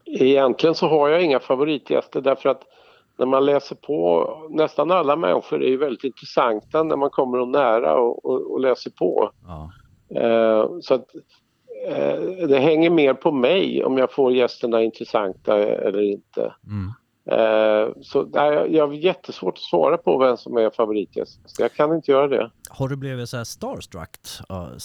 egentligen 0.06 0.76
så 0.76 0.88
har 0.88 1.10
jag 1.10 1.24
inga 1.24 1.40
favoritgäster 1.40 2.22
därför 2.22 2.50
att 2.50 2.64
när 3.18 3.26
man 3.26 3.46
läser 3.46 3.76
på, 3.76 4.28
nästan 4.50 4.92
alla 4.92 5.16
människor 5.16 5.64
är 5.64 5.68
ju 5.68 5.78
väldigt 5.78 6.04
intressanta 6.04 6.84
när 6.84 6.96
man 6.96 7.10
kommer 7.10 7.38
dem 7.38 7.52
nära 7.52 7.96
och, 8.00 8.26
och, 8.26 8.52
och 8.52 8.60
läser 8.60 8.92
på. 8.92 9.32
ja. 9.48 9.72
Eh, 10.22 10.70
så 10.82 10.94
att 10.94 11.06
eh, 11.88 12.48
det 12.48 12.60
hänger 12.60 12.90
mer 12.90 13.14
på 13.14 13.32
mig 13.32 13.84
om 13.84 13.98
jag 13.98 14.12
får 14.12 14.32
gästerna 14.32 14.84
intressanta 14.84 15.58
eller 15.58 16.02
inte. 16.02 16.42
Mm. 16.42 16.92
Eh, 17.32 17.88
så 18.02 18.24
nej, 18.34 18.76
jag- 18.76 18.88
har 18.88 18.94
jättesvårt 18.94 19.54
att 19.58 19.60
svara 19.64 19.98
på 19.98 20.18
vem 20.18 20.38
som 20.38 20.58
är 20.58 20.70
favoritgäst. 20.70 21.40
Jag 21.60 21.74
kan 21.74 21.96
inte 21.96 22.12
göra 22.12 22.28
det. 22.28 22.52
Har 22.70 22.88
du 22.88 22.96
blivit 22.96 23.30
så 23.30 23.38
här 23.38 23.44
starstruck, 23.44 24.10
uh, 24.52 24.78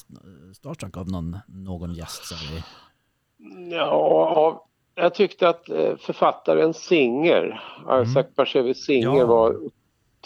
starstruck 0.55 0.97
av 0.97 1.09
någon, 1.11 1.37
någon 1.49 1.95
gäst? 1.95 2.25
Så 2.25 2.35
här? 2.35 2.63
Ja, 3.71 4.65
jag 4.95 5.15
tyckte 5.15 5.49
att 5.49 5.69
eh, 5.71 5.97
författaren 5.97 6.75
Singer, 6.75 7.63
Isaac 8.03 8.25
Bashevis 8.37 8.85
Singer 8.85 9.07
Mm. 9.09 9.19
Ja. 9.19 9.27
var 9.27 9.57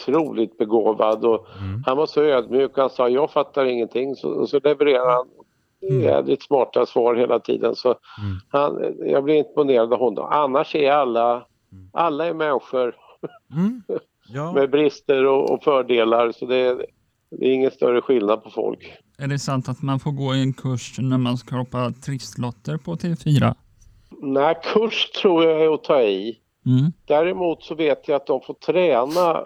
otroligt 0.01 0.57
begåvad 0.57 1.25
och 1.25 1.45
Mm. 1.61 1.83
han 1.85 1.97
var 1.97 2.05
så 2.05 2.21
ödmjuk. 2.23 2.71
Han 2.77 2.89
sa 2.89 3.09
jag 3.09 3.31
fattar 3.31 3.65
ingenting 3.65 4.15
så, 4.15 4.29
och 4.29 4.49
så 4.49 4.59
levererade 4.63 5.11
han 5.11 5.25
Mm. 5.89 6.01
jävligt 6.03 6.43
smarta 6.43 6.85
svar 6.85 7.15
hela 7.15 7.39
tiden. 7.39 7.75
Så 7.75 7.87
Mm. 7.89 8.37
han, 8.49 8.95
jag 8.99 9.23
blev 9.23 9.37
imponerad 9.37 9.93
av 9.93 9.99
honom. 9.99 10.27
Annars 10.31 10.75
är 10.75 10.91
alla, 10.91 11.45
Mm. 11.71 11.89
alla 11.93 12.25
är 12.25 12.33
människor 12.33 12.95
Mm. 13.53 13.83
Ja. 14.29 14.51
med 14.55 14.69
brister 14.69 15.25
och, 15.25 15.51
och 15.51 15.63
fördelar 15.63 16.31
så 16.31 16.45
det 16.45 16.55
är, 16.55 16.85
det 17.29 17.45
är 17.45 17.51
ingen 17.53 17.71
större 17.71 18.01
skillnad 18.01 18.43
på 18.43 18.49
folk. 18.49 18.93
Är 19.17 19.27
det 19.27 19.39
sant 19.39 19.69
att 19.69 19.81
man 19.81 19.99
får 19.99 20.11
gå 20.11 20.33
en 20.33 20.53
kurs 20.53 20.95
när 20.99 21.17
man 21.17 21.37
ska 21.37 21.55
hoppa 21.55 21.91
trisslotter 21.91 22.77
på 22.77 22.95
TV4? 22.95 23.55
Nej, 24.21 24.55
kurs 24.63 25.09
tror 25.11 25.43
jag 25.43 25.61
är 25.61 25.73
att 25.73 25.83
ta 25.83 26.01
i. 26.01 26.39
Mm. 26.65 26.91
Däremot 27.05 27.63
så 27.63 27.75
vet 27.75 28.07
jag 28.07 28.15
att 28.15 28.27
de 28.27 28.41
får 28.41 28.53
träna 28.53 29.43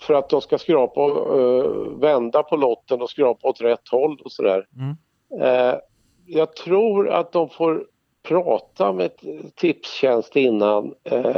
för 0.00 0.14
att 0.14 0.28
de 0.28 0.40
ska 0.40 0.58
skrapa 0.58 1.00
och 1.00 1.40
eh, 1.40 1.98
vända 2.00 2.42
på 2.42 2.56
lotten 2.56 3.02
och 3.02 3.10
skrapa 3.10 3.48
åt 3.48 3.60
rätt 3.60 3.88
håll 3.90 4.20
och 4.24 4.32
sådär. 4.32 4.66
Mm. 4.76 4.96
Eh, 5.42 5.74
jag 6.26 6.56
tror 6.56 7.08
att 7.10 7.32
de 7.32 7.48
får 7.48 7.84
prata 8.28 8.92
med 8.92 9.10
Tipstjänst 9.56 10.36
innan 10.36 10.94
eh, 11.04 11.36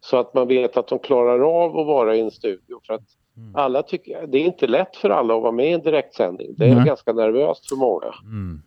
så 0.00 0.16
att 0.16 0.34
man 0.34 0.48
vet 0.48 0.76
att 0.76 0.88
de 0.88 0.98
klarar 0.98 1.40
av 1.64 1.78
att 1.78 1.86
vara 1.86 2.16
i 2.16 2.20
en 2.20 2.30
studio. 2.30 2.80
För 2.86 2.94
att 2.94 3.02
Mm. 3.36 3.56
alla 3.56 3.82
tycker, 3.82 4.26
det 4.26 4.38
är 4.38 4.44
inte 4.44 4.66
lätt 4.66 4.96
för 4.96 5.10
alla 5.10 5.34
att 5.36 5.42
vara 5.42 5.52
med 5.52 5.66
i 5.70 5.72
en 5.72 5.80
direktsändning. 5.82 6.46
Det 6.56 6.64
är 6.68 6.74
Nej. 6.74 6.84
ganska 6.84 7.12
nervöst 7.12 7.68
för 7.68 7.76
många. 7.76 8.14
Mm. 8.24 8.62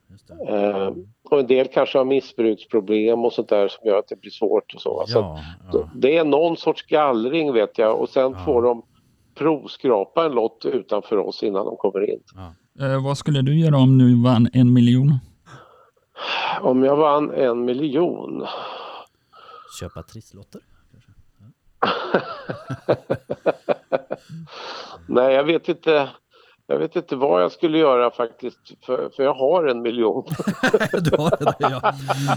Eh, 0.49 0.93
och 1.29 1.39
en 1.39 1.47
del 1.47 1.67
kanske 1.67 1.97
har 1.97 2.05
missbruksproblem 2.05 3.25
och 3.25 3.33
sånt 3.33 3.49
där 3.49 3.67
som 3.67 3.87
gör 3.87 3.99
att 3.99 4.07
det 4.07 4.21
blir 4.21 4.31
svårt 4.31 4.73
och 4.75 4.81
så. 4.81 5.03
Så 5.07 5.17
Ja, 5.19 5.39
ja. 5.73 5.89
Det 5.95 6.17
är 6.17 6.23
någon 6.25 6.57
sorts 6.57 6.81
gallring 6.87 7.53
vet 7.53 7.77
jag 7.77 7.99
och 7.99 8.09
sen 8.09 8.31
Ja. 8.37 8.45
får 8.45 8.61
de 8.61 8.81
provskrapa 9.37 10.25
en 10.25 10.31
lott 10.31 10.65
utanför 10.65 11.17
oss 11.17 11.43
innan 11.43 11.65
de 11.65 11.75
kommer 11.77 12.09
in. 12.13 12.19
Eh, 12.79 13.03
vad 13.03 13.17
skulle 13.17 13.41
du 13.41 13.59
göra 13.59 13.77
om 13.77 13.97
du 13.97 14.23
vann 14.23 14.47
en 14.53 14.73
miljon? 14.73 15.13
Om 16.61 16.83
jag 16.83 16.95
vann 16.95 17.31
en 17.31 17.65
miljon 17.65 18.47
Köpa 19.79 20.03
trisslotter? 20.03 20.61
Nej, 25.07 25.33
jag 25.33 25.43
vet 25.43 25.69
inte. 25.69 26.09
Jag 26.71 26.79
vet 26.79 26.95
inte 26.95 27.15
vad 27.15 27.43
jag 27.43 27.51
skulle 27.51 27.77
göra 27.77 28.11
faktiskt, 28.11 28.59
för, 28.85 29.09
för 29.15 29.23
jag 29.23 29.33
har 29.33 29.67
en 29.67 29.81
miljon. 29.81 30.23
du 30.91 31.17
har 31.17 31.29
det, 31.39 31.55
ja. 31.59 31.93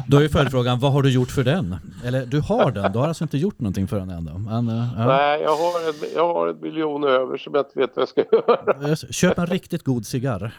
Då 0.08 0.16
är 0.22 0.28
följdfrågan, 0.28 0.78
vad 0.80 0.92
har 0.92 1.02
du 1.02 1.12
gjort 1.12 1.30
för 1.30 1.42
den? 1.44 1.76
Eller 2.04 2.26
du 2.26 2.40
har 2.40 2.70
den, 2.70 2.92
du 2.92 2.98
har 2.98 3.08
alltså 3.08 3.24
inte 3.24 3.38
gjort 3.38 3.60
någonting 3.60 3.88
för 3.88 3.98
den 3.98 4.10
än 4.10 4.24
då? 4.24 4.38
Men, 4.38 4.68
eh, 4.68 4.84
ja. 4.98 5.06
Nej, 5.06 5.40
jag 5.42 5.50
har, 5.56 5.88
en, 5.88 5.94
jag 6.14 6.34
har 6.34 6.48
en 6.48 6.60
miljon 6.60 7.04
över 7.04 7.36
som 7.36 7.54
jag 7.54 7.60
inte 7.66 7.78
vet 7.78 7.90
vad 7.96 8.02
jag 8.02 8.08
ska 8.08 8.24
göra. 8.32 8.96
Köp 8.96 9.38
en 9.38 9.46
riktigt 9.46 9.84
god 9.84 10.06
cigarr. 10.06 10.52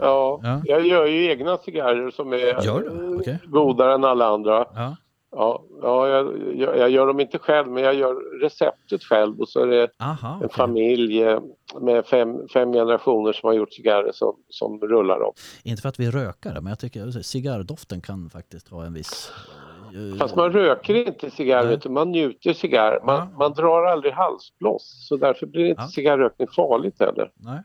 Ja, 0.00 0.40
Ja. 0.42 0.60
Jag 0.64 0.86
gör 0.86 1.06
ju 1.06 1.30
egna 1.30 1.56
cigarrer 1.56 2.10
som 2.10 2.32
är 2.32 3.46
godare 3.46 3.94
än 3.94 4.04
alla 4.04 4.26
andra. 4.26 4.64
Ja. 4.74 4.96
Ja, 5.34 5.62
ja 5.82 6.08
jag, 6.08 6.54
jag, 6.56 6.78
jag 6.78 6.90
gör 6.90 7.06
dem 7.06 7.20
inte 7.20 7.38
själv, 7.38 7.68
men 7.68 7.82
jag 7.82 7.94
gör 7.94 8.40
receptet 8.40 9.02
själv 9.04 9.40
och 9.40 9.48
så 9.48 9.60
är 9.60 9.66
det 9.66 9.88
Aha, 9.98 10.28
en 10.30 10.36
okej. 10.36 10.48
familj 10.52 11.22
eh, 11.22 11.40
med 11.80 12.06
fem, 12.06 12.48
fem 12.48 12.72
generationer 12.72 13.32
som 13.32 13.46
har 13.46 13.54
gjort 13.54 13.72
cigarrer 13.72 14.10
som, 14.14 14.36
som 14.48 14.80
rullar 14.80 15.20
dem. 15.20 15.32
Inte 15.62 15.82
för 15.82 15.88
att 15.88 16.00
vi 16.00 16.06
är 16.06 16.10
rökare, 16.10 16.54
men 16.60 16.66
jag 16.66 16.78
tycker 16.78 17.06
att 17.18 17.26
cigarrdoften 17.26 18.00
kan 18.00 18.30
faktiskt 18.30 18.68
ha 18.68 18.84
en 18.84 18.94
viss... 18.94 19.32
eh, 20.12 20.18
Fast 20.18 20.36
man 20.36 20.52
röker 20.52 20.94
inte 20.94 21.30
cigarr, 21.30 21.64
Nej. 21.64 21.74
utan 21.74 21.92
man 21.92 22.10
njuter 22.10 22.52
cigarr. 22.52 23.00
Man, 23.06 23.16
Ja. 23.16 23.38
man 23.38 23.52
drar 23.52 23.84
aldrig 23.84 24.12
halsbloss, 24.12 25.06
så 25.08 25.16
därför 25.16 25.46
blir 25.46 25.64
inte 25.66 25.82
Ja. 25.82 25.88
cigarrrökning 25.88 26.48
farligt 26.56 27.00
heller. 27.00 27.30
Nej. 27.34 27.62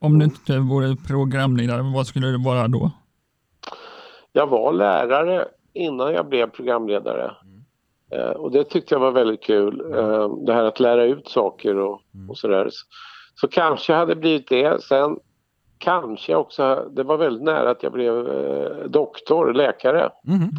Om 0.00 0.18
du 0.18 0.24
inte 0.24 0.58
vore 0.58 0.96
programledare, 1.06 1.82
vad 1.94 2.06
skulle 2.06 2.26
det 2.26 2.38
vara 2.44 2.68
då? 2.68 2.90
Jag 4.32 4.46
var 4.46 4.72
lärare 4.72 5.48
innan 5.72 6.12
jag 6.12 6.26
blev 6.26 6.50
programledare. 6.50 7.30
Eh, 8.10 8.30
och 8.30 8.50
det 8.50 8.64
tyckte 8.64 8.94
jag 8.94 9.00
var 9.00 9.10
väldigt 9.10 9.42
kul. 9.42 9.94
Eh, 9.94 10.28
det 10.46 10.52
här 10.52 10.64
att 10.64 10.80
lära 10.80 11.04
ut 11.04 11.28
saker 11.28 11.76
och, 11.76 12.00
och 12.28 12.38
sådär. 12.38 12.68
Så, 12.70 12.86
så 13.34 13.48
kanske 13.48 13.92
hade 13.92 14.16
blivit 14.16 14.48
det. 14.48 14.82
Sen 14.82 15.18
kanske 15.78 16.32
jag 16.32 16.40
också, 16.40 16.88
det 16.90 17.02
var 17.02 17.16
väldigt 17.16 17.42
nära 17.42 17.70
att 17.70 17.82
jag 17.82 17.92
blev 17.92 18.28
eh, 18.28 18.84
doktor, 18.86 19.52
läkare. 19.52 20.10
Mhm. 20.24 20.50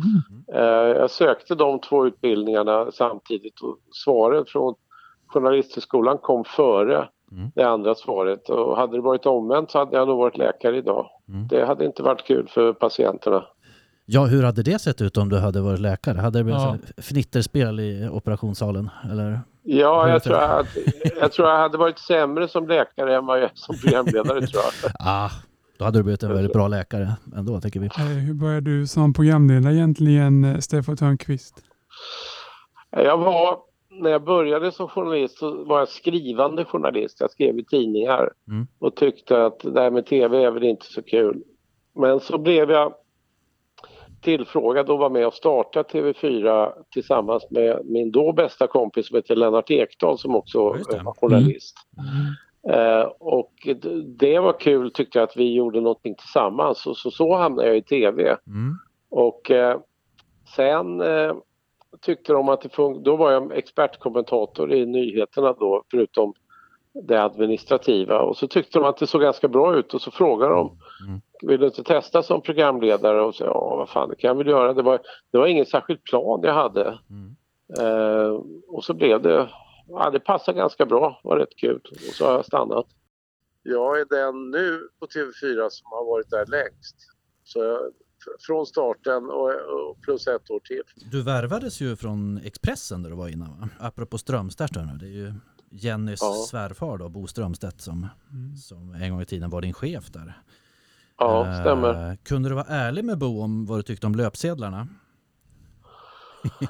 Eh, 0.54 0.98
jag 1.00 1.12
sökte 1.12 1.56
de 1.56 1.80
två 1.80 2.08
utbildningarna 2.08 2.92
samtidigt 2.92 3.62
och 3.62 3.78
svaret 3.92 4.50
från 4.50 4.76
Journalisthögskolan 5.28 6.18
kom 6.18 6.44
före 6.44 7.08
Mm. 7.32 7.52
det 7.56 7.64
andra 7.64 7.96
svaret. 7.96 8.50
Och 8.50 8.78
hade 8.78 8.98
det 8.98 9.02
varit 9.02 9.26
omvänt 9.26 9.72
så 9.72 9.80
hade 9.80 9.98
jag 9.98 10.08
nog 10.08 10.18
varit 10.18 10.38
läkare 10.38 10.78
idag. 10.78 11.10
Mm. 11.30 11.48
Det 11.48 11.66
hade 11.66 11.86
inte 11.86 12.04
varit 12.04 12.24
kul 12.24 12.48
för 12.48 12.74
patienterna. 12.74 13.46
Ja, 14.12 14.26
hur 14.26 14.44
hade 14.44 14.64
det 14.64 14.80
sett 14.80 15.02
ut 15.02 15.18
om 15.18 15.30
du 15.30 15.38
hade 15.38 15.62
varit 15.62 15.80
läkare? 15.80 16.18
Hade 16.18 16.40
det 16.40 16.44
blivit 16.44 16.62
Ja. 16.62 16.78
fnitterspel 16.98 17.80
i 17.80 18.10
operationssalen? 18.12 18.90
Eller? 19.12 19.40
Ja, 19.64 20.10
jag 20.10 20.24
tror, 20.24 20.36
att, 20.36 20.68
jag 21.22 21.32
tror 21.32 21.48
jag 21.50 21.58
hade 21.58 21.78
varit 21.78 22.00
sämre 22.00 22.48
som 22.48 22.68
läkare 22.68 23.16
än 23.16 23.26
vad 23.26 23.38
jag 23.38 23.44
är 23.44 23.52
som 23.54 23.76
programledare 23.78 24.48
tror 24.48 24.64
jag. 24.84 24.92
Ah, 25.00 25.30
då 25.78 25.86
hade 25.86 26.00
du 26.00 26.04
blivit 26.04 26.24
en 26.24 26.34
väldigt 26.34 26.54
bra 26.54 26.68
läkare 26.68 27.12
ändå, 27.36 27.62
tänker 27.62 27.80
vi. 27.80 27.86
Eh, 27.86 28.06
Hur 28.06 28.34
började 28.34 28.62
du 28.80 28.88
som 28.88 29.14
programledare 29.14 29.74
egentligen, 29.74 30.44
eh, 30.44 30.58
Steffo 30.58 30.96
Törnqvist? 30.96 31.64
Jag 32.92 33.18
var, 33.18 33.58
när 34.02 34.10
jag 34.10 34.24
började 34.24 34.72
som 34.72 34.88
journalist 34.88 35.38
så 35.38 35.64
var 35.66 35.80
jag 35.80 35.90
skrivande 35.90 36.66
journalist. 36.66 37.18
Jag 37.20 37.32
skrev 37.32 37.60
i 37.60 37.66
tidningar 37.66 38.30
Mm. 38.48 38.68
och 38.80 38.96
tyckte 38.96 39.46
att 39.46 39.60
det 39.60 39.82
här 39.82 39.92
med 39.92 40.06
tv 40.06 40.44
är 40.44 40.52
väl 40.52 40.64
inte 40.64 40.86
så 40.86 41.02
kul. 41.04 41.44
Men 41.96 42.20
så 42.20 42.38
blev 42.38 42.72
jag 42.72 42.94
tillfrågad 44.22 44.90
att 44.90 45.00
vara 45.00 45.10
med 45.10 45.28
och 45.28 45.34
starta 45.34 45.84
TV4 45.84 46.72
tillsammans 46.94 47.48
med 47.50 47.82
min 47.86 48.12
då 48.12 48.32
bästa 48.34 48.68
kompis 48.68 49.08
som 49.08 49.16
heter 49.16 49.36
Lennart 49.36 49.72
Ekdal 49.72 50.18
som 50.18 50.36
också 50.36 50.60
var 51.04 51.14
journalist. 51.14 51.76
Eh, 52.74 53.12
och 53.20 53.54
d- 53.66 54.02
det 54.20 54.40
var 54.40 54.60
kul 54.60 54.92
tyckte 54.92 55.20
jag 55.20 55.24
att 55.30 55.38
vi 55.38 55.54
gjorde 55.54 55.82
någonting 55.82 56.16
tillsammans 56.16 56.86
och 56.88 56.98
så, 56.98 57.12
så 57.12 57.36
hamnade 57.36 57.68
jag 57.68 57.78
i 57.78 57.82
tv. 57.82 58.24
Mm. 58.48 58.76
Och 59.10 59.52
eh, 59.52 59.80
sen 60.56 61.02
eh, 61.02 61.34
tyckte 62.02 62.34
de 62.34 62.50
att 62.50 62.62
det 62.62 62.70
funkade. 62.70 63.04
Då 63.06 63.16
var 63.16 63.32
jag 63.32 63.58
expertkommentator 63.58 64.74
i 64.74 64.86
nyheterna 64.86 65.54
då 65.60 65.84
förutom 65.92 66.34
det 67.08 67.24
administrativa 67.24 68.20
och 68.20 68.38
så 68.38 68.48
tyckte 68.48 68.80
de 68.80 68.86
att 68.86 68.98
det 68.98 69.08
såg 69.08 69.22
ganska 69.22 69.48
bra 69.48 69.76
ut 69.76 69.94
och 69.94 70.02
så 70.02 70.12
frågade 70.12 70.54
de 70.54 70.78
Mm. 71.08 71.22
Vill 71.42 71.60
du 71.60 71.66
inte 71.68 71.84
testa 71.84 72.24
som 72.24 72.42
programledare 72.42 73.22
och 73.22 73.36
så 73.36 73.44
ja 73.44 73.76
vad 73.78 73.90
fan 73.90 74.10
det 74.10 74.16
kan 74.16 74.28
jag 74.28 74.36
väl 74.36 74.48
göra. 74.48 74.74
Det 74.74 74.82
var, 74.82 75.00
det 75.32 75.38
var 75.38 75.48
ingen 75.48 75.66
särskild 75.66 76.04
plan 76.04 76.40
jag 76.44 76.54
hade 76.54 77.00
Mm. 77.10 77.36
eh, 77.80 78.32
och 78.68 78.84
så 78.84 78.94
blev 78.94 79.22
det, 79.22 79.50
ja 79.88 80.10
det 80.10 80.20
passade 80.20 80.58
ganska 80.58 80.86
bra, 80.86 81.20
var 81.24 81.38
rätt 81.38 81.56
kul 81.58 81.82
och 81.92 81.98
så 82.16 82.26
har 82.26 82.34
jag 82.34 82.46
stannat. 82.46 82.86
Jag 83.64 84.00
är 84.00 84.06
den 84.10 84.52
nu 84.52 84.88
på 85.00 85.06
TV4 85.06 85.68
som 85.70 85.88
har 85.92 86.06
varit 86.06 86.30
där 86.30 86.46
längst. 86.46 86.96
Så 87.44 87.60
jag, 87.60 87.80
fr- 87.80 88.38
från 88.48 88.66
starten 88.66 89.26
och, 89.30 89.50
och 89.50 90.02
plus 90.02 90.28
ett 90.28 90.50
år 90.50 90.60
till. 90.60 90.82
Du 91.12 91.24
värvades 91.24 91.82
ju 91.82 91.96
från 91.96 92.38
Expressen 92.44 93.04
där 93.04 93.10
du 93.10 93.16
var 93.16 93.28
innan 93.28 93.50
va? 93.50 93.70
Apropå 93.80 94.18
Strömstedt 94.18 94.76
här 94.76 94.86
nu, 94.86 94.94
det 95.00 95.06
är 95.06 95.18
ju 95.18 95.34
Jennys 95.72 96.20
Ja. 96.22 96.34
svärfar 96.34 96.98
då, 96.98 97.10
Bo 97.10 97.28
Strömstedt 97.28 97.82
som, 97.82 98.08
som 98.66 98.94
en 98.94 99.12
gång 99.12 99.22
i 99.22 99.26
tiden 99.26 99.50
var 99.50 99.62
din 99.62 99.74
chef 99.74 100.12
där. 100.12 100.34
Ja, 101.20 101.48
Eh, 101.48 101.62
stämmer. 101.62 102.18
Kunde 102.24 102.50
du 102.50 102.56
vara 102.56 102.66
ärlig 102.70 103.06
med 103.06 103.18
Bo 103.18 103.42
om 103.44 103.66
vad 103.66 103.80
du 103.80 103.84
tyckte 103.84 104.08
om 104.08 104.16
löpsedlarna? 104.16 104.88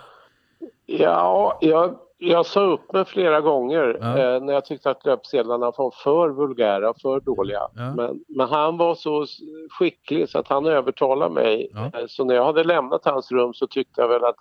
Ja, 0.86 1.58
jag, 1.62 1.96
jag 2.18 2.46
sa 2.46 2.62
upp 2.64 2.94
mig 2.94 3.06
flera 3.06 3.42
gånger 3.42 3.98
Ja. 4.02 4.18
eh, 4.18 4.42
när 4.44 4.54
jag 4.54 4.66
tyckte 4.66 4.92
att 4.92 5.06
löpsedlarna 5.06 5.72
var 5.78 5.92
för 6.04 6.30
vulgära, 6.30 6.94
för 7.02 7.20
dåliga. 7.20 7.60
Ja. 7.76 7.94
Men, 7.96 8.24
men 8.28 8.50
han 8.50 8.78
var 8.78 8.96
så 8.96 9.26
skicklig 9.70 10.30
så 10.30 10.40
att 10.40 10.48
han 10.48 10.66
övertalade 10.66 11.34
mig. 11.34 11.70
Ja. 11.74 11.86
Eh, 11.86 12.06
Så 12.08 12.24
när 12.24 12.36
jag 12.36 12.46
hade 12.46 12.64
lämnat 12.64 13.06
hans 13.06 13.32
rum 13.32 13.54
så 13.54 13.68
tyckte 13.68 14.02
jag 14.02 14.08
väl 14.08 14.24
att 14.24 14.36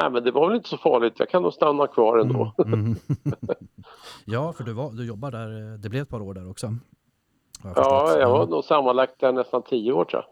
nej 0.00 0.10
men 0.10 0.24
det 0.24 0.30
var 0.30 0.46
väl 0.48 0.56
inte 0.56 0.68
så 0.68 0.76
farligt, 0.76 1.14
jag 1.18 1.28
kan 1.28 1.42
nog 1.42 1.52
stanna 1.52 1.86
kvar 1.86 2.18
ändå. 2.18 2.54
Mm. 2.66 2.96
ja, 4.24 4.52
för 4.52 4.64
du, 4.64 4.72
var, 4.72 4.90
du 4.92 5.06
jobbar 5.06 5.30
där, 5.30 5.72
eh, 5.72 5.78
det 5.78 5.88
blev 5.88 6.02
ett 6.02 6.08
par 6.08 6.22
år 6.22 6.34
där 6.34 6.50
också. 6.50 6.66
Jag 7.62 7.72
Ja, 7.76 8.18
jag 8.18 8.30
var 8.30 8.46
nog 8.46 8.64
sammanlagt 8.64 9.20
där 9.20 9.32
nästan 9.32 9.62
tio 9.62 9.92
år 9.92 10.04
tror 10.04 10.22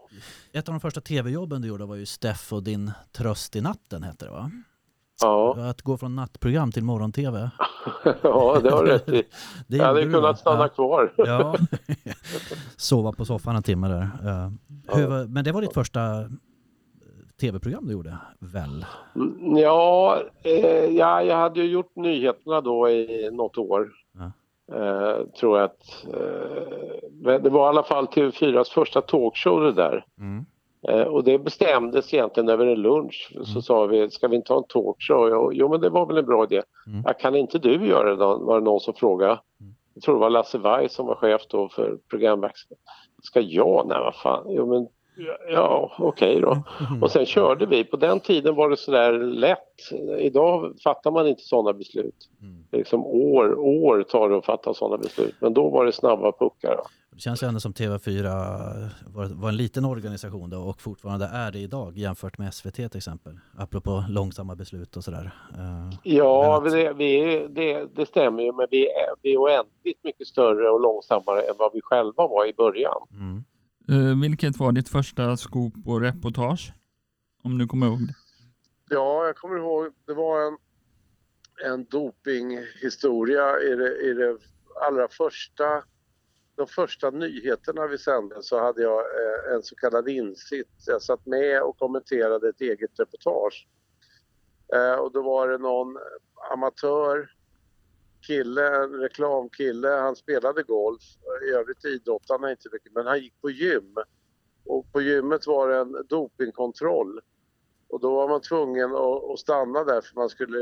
jag. 0.53 0.61
Ett 0.61 0.69
av 0.69 0.73
de 0.75 0.81
första 0.81 1.01
tv-jobben 1.01 1.63
du 1.63 1.69
gjorde 1.69 1.85
var 1.85 1.97
ju 1.97 2.07
Steff 2.07 2.53
och 2.53 2.63
din 2.63 2.91
tröst 3.13 3.57
i 3.57 3.61
natten 3.61 4.03
hette 4.03 4.25
det 4.25 4.31
va? 4.31 4.51
Ja, 5.21 5.69
Att 5.71 5.83
gå 5.83 5.97
från 5.97 6.17
nattprogram 6.17 6.73
till 6.73 6.85
morgon-tv. 6.85 7.51
ja 8.23 8.61
det 8.63 8.71
har 8.71 8.85
du 8.85 8.91
rätt 8.91 9.09
i. 9.09 9.23
Det 9.67 9.77
Jag 9.77 9.85
hade 9.85 10.03
kunnat 10.03 10.39
stanna 10.39 10.63
ja. 10.65 10.69
kvar. 10.69 11.13
Ja. 11.17 11.57
Sova 12.77 13.13
på 13.13 13.25
soffan 13.25 13.57
en 13.57 13.63
timme 13.63 13.89
där. 13.89 14.09
Var- 15.09 15.27
men 15.27 15.45
det 15.45 15.53
var 15.53 15.63
ditt 15.63 15.75
första 15.75 16.21
eh, 16.21 16.27
tv-program 17.41 17.87
du 17.87 17.93
gjorde, 17.93 18.19
väl? 18.39 18.87
Mm, 19.15 19.57
Ja, 19.57 20.19
eh, 20.43 20.85
ja, 20.85 21.23
jag 21.23 21.37
hade 21.37 21.61
ju 21.61 21.67
gjort 21.71 21.97
nyheterna 21.97 22.61
då 22.61 22.89
i 22.89 23.31
något 23.33 23.59
år. 23.59 23.89
Ja. 24.19 24.33
Eh, 24.73 25.27
tror 25.41 25.59
jag 25.59 25.65
att... 25.65 26.07
Eh, 26.15 27.39
det 27.41 27.51
var 27.51 27.67
i 27.67 27.69
alla 27.69 27.83
fall 27.83 28.07
TV4s 28.07 28.71
första 28.75 29.01
talkshow 29.01 29.61
det 29.61 29.73
där. 29.73 30.05
Mm. 30.19 30.45
Eh, 30.89 31.07
och 31.07 31.25
det 31.25 31.39
bestämdes 31.39 32.15
egentligen 32.15 32.49
över 32.49 32.67
en 32.67 32.83
lunch. 32.83 33.33
Så 33.55 33.63
sa 33.63 33.87
vi, 33.87 34.11
ska 34.11 34.29
vi 34.29 34.37
inte 34.37 34.53
ha 34.53 34.59
en 34.59 34.69
talkshow? 34.69 35.29
Jo, 35.31 35.53
jo 35.53 35.69
men 35.69 35.81
det 35.81 35.91
var 35.91 36.07
väl 36.07 36.19
en 36.19 36.27
bra 36.27 36.45
idé. 36.45 36.63
Mm. 36.87 37.03
Ja, 37.07 37.13
kan 37.13 37.37
inte 37.37 37.59
du 37.59 37.87
göra 37.87 38.11
det 38.11 38.17
då? 38.17 38.39
Var 38.39 38.59
det 38.59 38.65
någon 38.65 38.81
som 38.81 38.95
frågade. 38.95 39.33
Mm. 39.33 39.75
Jag 39.95 40.03
tror 40.03 40.15
det 40.15 40.21
var 40.21 40.31
Lasse 40.31 40.59
Weiss 40.59 40.93
som 40.93 41.07
var 41.07 41.15
chef 41.15 41.43
då 41.49 41.69
för 41.69 41.99
programverksamheten. 42.11 42.85
Ska 43.23 43.41
jag? 43.41 43.87
Nej 43.89 43.99
vad 43.99 44.15
fan. 44.15 44.45
Jo 44.49 44.67
men 44.67 44.89
ja, 45.49 45.93
okej 45.99 46.41
då. 46.41 46.63
Mm. 46.91 47.03
Och 47.03 47.11
sen 47.11 47.27
körde 47.27 47.67
vi. 47.67 47.85
På 47.85 47.97
den 47.97 48.21
tiden 48.21 48.55
var 48.55 48.71
det 48.71 48.77
sådär 48.77 49.13
lätt. 49.13 49.59
Idag 50.19 50.75
fattar 50.85 51.11
man 51.11 51.27
inte 51.27 51.43
sådana 51.43 51.73
beslut. 51.79 52.29
Mm. 52.43 52.65
Liksom 52.73 53.07
år, 53.07 53.59
år 53.59 54.03
tar 54.03 54.29
det 54.29 54.37
att 54.37 54.45
fatta 54.47 54.75
sådana 54.75 54.97
beslut. 54.99 55.35
Men 55.41 55.55
då 55.55 55.71
var 55.71 55.85
det 55.85 55.93
snabba 55.93 56.33
puckar. 56.33 56.77
då. 56.77 56.83
Det 57.11 57.21
känns 57.23 57.43
ändå 57.43 57.61
som 57.61 57.73
TV4 57.73 58.23
var, 59.15 59.25
var 59.41 59.49
en 59.49 59.57
liten 59.57 59.85
organisation 59.85 60.51
då 60.51 60.59
och 60.59 60.81
fortfarande 60.81 61.27
är 61.27 61.53
det 61.53 61.59
idag 61.59 61.99
jämfört 61.99 62.39
med 62.39 62.55
SVT 62.55 62.75
till 62.75 62.97
exempel. 62.97 63.33
Apropå 63.59 64.05
långsamma 64.09 64.55
beslut 64.55 64.97
och 64.97 65.05
sådär. 65.05 65.31
Eh, 65.55 65.99
Ja, 66.03 66.61
Men 66.63 66.73
det, 66.73 66.93
vi, 66.93 67.47
det, 67.51 67.87
det 67.95 68.07
stämmer 68.07 68.43
ju. 68.43 68.53
Men 68.53 68.67
vi 68.71 68.87
är, 68.87 69.09
vi 69.23 69.35
är 69.35 69.39
oändligt 69.39 70.05
mycket 70.05 70.27
större 70.27 70.71
och 70.71 70.81
långsammare 70.81 71.41
än 71.41 71.55
vad 71.59 71.71
vi 71.73 71.81
själva 71.83 72.27
var 72.27 72.47
i 72.49 72.53
början. 72.53 73.03
mm. 73.13 73.45
Eh, 73.91 74.21
vilket 74.23 74.57
var 74.59 74.73
ditt 74.73 74.89
första 74.89 75.37
scoop 75.37 75.75
och 75.87 76.01
reportage? 76.01 76.73
Om 77.43 77.59
du 77.59 77.67
kommer 77.67 77.87
ihåg 77.87 78.07
det. 78.07 78.15
Ja, 78.91 79.27
jag 79.27 79.37
kommer 79.37 79.57
ihåg, 79.57 79.93
det 80.07 80.15
var 80.15 80.47
en, 80.47 80.57
en 81.65 81.85
dopinghistoria 81.85 83.61
i 83.61 83.75
det, 83.75 83.97
i 83.97 84.13
det 84.15 84.39
allra 84.89 85.09
första, 85.09 85.85
de 86.57 86.67
första 86.67 87.11
nyheterna 87.11 87.87
vi 87.87 87.99
sände 87.99 88.43
så 88.43 88.61
hade 88.61 88.83
jag 88.83 88.99
eh, 89.01 89.55
en 89.55 89.63
så 89.63 89.75
kallad 89.75 90.09
insikt. 90.09 90.85
Jag 90.87 91.03
satt 91.03 91.27
med 91.27 91.63
och 91.63 91.79
kommenterade 91.79 92.49
ett 92.49 92.61
eget 92.61 93.01
reportage. 93.01 93.67
Eh, 94.75 94.95
och 94.95 95.13
då 95.13 95.23
var 95.23 95.49
det 95.49 95.59
någon 95.59 95.99
amatör 96.53 97.31
kille, 98.21 98.87
reklamkille, 98.87 99.89
han 99.89 100.17
spelade 100.17 100.63
golf. 100.63 101.03
I 101.49 101.51
övrigt 101.51 101.85
idrottade 101.85 102.41
han 102.41 102.51
inte 102.51 102.69
mycket, 102.73 102.93
men 102.93 103.07
han 103.07 103.21
gick 103.21 103.41
på 103.41 103.51
gym. 103.51 103.95
Och 104.65 104.93
på 104.93 105.01
gymmet 105.01 105.47
var 105.47 105.69
det 105.69 105.77
en 105.77 105.97
dopingkontroll. 106.09 107.21
Och 107.89 108.01
då 108.01 108.15
var 108.15 108.29
man 108.29 108.41
tvungen 108.41 108.95
att, 108.95 109.31
att 109.33 109.39
stanna 109.39 109.85
där 109.85 110.01
för 110.01 110.15
man 110.15 110.29
skulle 110.29 110.59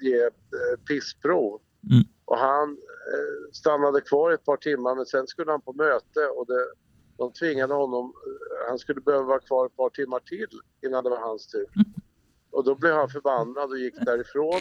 ge 0.00 0.16
ett 0.16 0.52
eh, 0.52 0.84
pissprov. 0.88 1.60
Mm. 1.90 2.04
Och 2.24 2.38
han 2.38 2.70
eh, 3.12 3.52
stannade 3.52 4.00
kvar 4.00 4.30
ett 4.30 4.44
par 4.44 4.56
timmar 4.56 4.94
men 4.94 5.06
sen 5.06 5.26
skulle 5.26 5.50
han 5.50 5.60
på 5.60 5.72
möte 5.72 6.26
och 6.36 6.46
det, 6.46 6.66
de 7.16 7.32
tvingade 7.32 7.74
honom, 7.74 8.04
eh, 8.26 8.68
han 8.68 8.78
skulle 8.78 9.00
behöva 9.00 9.24
vara 9.24 9.40
kvar 9.40 9.66
ett 9.66 9.76
par 9.76 9.90
timmar 9.90 10.20
till 10.20 10.60
innan 10.86 11.04
det 11.04 11.10
var 11.10 11.20
hans 11.20 11.46
tur. 11.46 11.66
Och 12.50 12.64
då 12.64 12.74
blev 12.74 12.94
han 12.94 13.08
förbannad 13.08 13.70
och 13.70 13.78
gick 13.78 13.94
därifrån. 14.04 14.60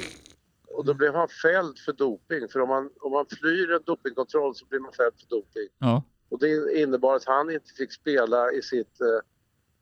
Och 0.77 0.85
då 0.85 0.93
blev 0.93 1.15
han 1.15 1.27
fälld 1.41 1.79
för 1.79 1.93
doping. 1.93 2.47
För 2.51 2.59
om 2.59 2.69
man, 2.69 2.89
om 3.01 3.11
man 3.11 3.25
flyr 3.39 3.71
en 3.71 3.83
dopingkontroll 3.85 4.55
så 4.55 4.65
blir 4.65 4.79
man 4.79 4.91
fälld 4.93 5.13
för 5.19 5.27
doping. 5.29 5.69
Ja. 5.79 6.03
Och 6.29 6.39
det 6.39 6.81
innebar 6.81 7.15
att 7.15 7.25
han 7.25 7.51
inte 7.51 7.73
fick 7.77 7.93
spela 7.93 8.51
i 8.51 8.61
sitt 8.61 9.01
eh, 9.01 9.19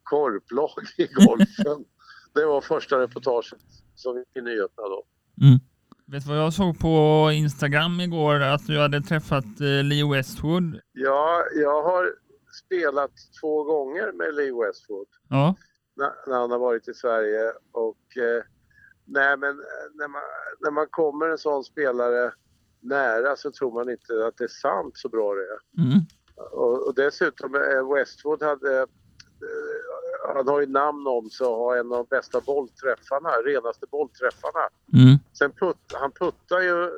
korplag 0.03 0.69
i 0.97 1.08
golfen. 1.08 1.86
det 2.34 2.45
var 2.45 2.62
första 2.62 2.99
reportaget 2.99 3.60
som 3.95 4.17
gick 4.17 4.38
i 4.38 4.41
nyheterna 4.41 4.88
då. 4.88 5.03
Mm. 5.41 5.60
Vet 6.06 6.23
du 6.23 6.29
vad 6.29 6.39
jag 6.39 6.53
såg 6.53 6.79
på 6.79 7.29
Instagram 7.34 7.99
igår? 7.99 8.41
Att 8.41 8.67
du 8.67 8.79
hade 8.79 9.01
träffat 9.01 9.45
eh, 9.62 9.84
Lee 9.84 10.12
Westwood. 10.12 10.79
Ja, 10.91 11.43
jag 11.56 11.84
har 11.84 12.13
spelat 12.65 13.12
två 13.41 13.63
gånger 13.63 14.12
med 14.12 14.36
Lee 14.36 14.53
Westwood 14.65 15.08
Ja. 15.29 15.56
när, 15.95 16.12
när 16.27 16.39
han 16.39 16.51
har 16.51 16.60
varit 16.60 16.88
i 16.88 16.93
Sverige. 16.93 17.51
Och 17.71 18.17
eh, 18.17 18.43
nej, 19.13 19.38
men 19.38 19.49
eh, 19.49 19.88
när 19.93 20.08
man, 20.08 20.21
när 20.60 20.71
man 20.71 20.88
kommer 20.89 21.30
en 21.30 21.38
sån 21.38 21.63
spelare 21.63 22.34
nära 22.80 23.36
så 23.36 23.52
tror 23.52 23.71
man 23.73 23.89
inte 23.89 24.28
att 24.28 24.38
det 24.38 24.43
är 24.43 24.47
sant 24.62 24.97
så 24.97 25.10
bra 25.10 25.34
det 25.34 25.41
är. 25.41 25.86
Mm. 25.86 25.99
Och, 26.52 26.88
och 26.88 26.95
dessutom, 26.95 27.56
eh, 27.56 27.93
Westwood 27.93 28.43
hade, 28.43 28.80
eh, 28.80 28.88
han 30.36 30.47
har 30.47 30.60
ju 30.60 30.67
namn 30.67 31.08
om 31.08 31.30
sig 31.30 31.47
och 31.47 31.58
har 31.58 31.78
en 31.78 31.91
av 31.91 31.97
de 31.97 32.15
bästa 32.15 32.41
bollträffarna, 32.41 33.30
renaste 33.30 33.86
bollträffarna. 33.91 34.69
Mm. 34.93 35.17
Sen 35.34 35.52
putt, 35.52 35.93
han 35.93 36.12
puttar 36.12 36.62
ju 36.62 36.89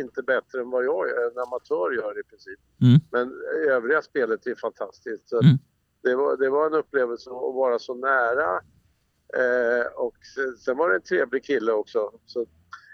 inte 0.00 0.22
bättre 0.22 0.60
än 0.60 0.70
vad 0.70 0.84
jag 0.84 1.08
gör, 1.08 1.30
en 1.30 1.38
amatör 1.38 1.92
gör 1.92 2.20
i 2.20 2.22
princip. 2.22 2.60
Mm. 2.82 3.00
Men 3.12 3.42
övriga 3.68 4.02
spelet 4.02 4.46
är 4.46 4.54
fantastiskt. 4.54 5.32
Mm. 5.32 5.58
det, 6.02 6.14
var, 6.14 6.36
det 6.36 6.50
var 6.50 6.66
en 6.66 6.74
upplevelse 6.74 7.30
att 7.30 7.54
vara 7.54 7.78
så 7.78 7.94
nära. 7.94 8.60
Eh, 9.36 9.86
och 9.94 10.14
sen, 10.34 10.56
sen 10.56 10.76
var 10.76 10.88
det 10.88 10.94
en 10.94 11.02
trevlig 11.02 11.44
kille 11.44 11.72
också. 11.72 12.10
Så 12.26 12.46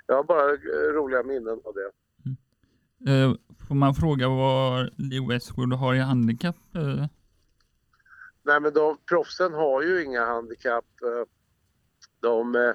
jag 0.06 0.14
har 0.16 0.24
bara 0.24 0.50
eh, 0.50 0.92
roliga 0.92 1.22
minnen 1.22 1.60
av 1.64 1.74
det. 1.74 1.90
Eh, 3.12 3.34
får 3.68 3.74
man 3.74 3.94
fråga 3.94 4.28
vad 4.28 4.90
Lee 4.96 5.28
Westwood 5.28 5.72
har 5.72 5.94
i 5.94 5.98
handikapp? 5.98 6.56
Eh, 6.74 7.06
Nej 8.42 8.60
men 8.60 8.72
de, 8.72 8.96
proffsen 9.08 9.52
har 9.52 9.82
ju 9.82 10.04
inga 10.04 10.24
handikapp. 10.24 10.84
Eh, 11.02 11.26
De, 12.20 12.54
eh, 12.54 12.74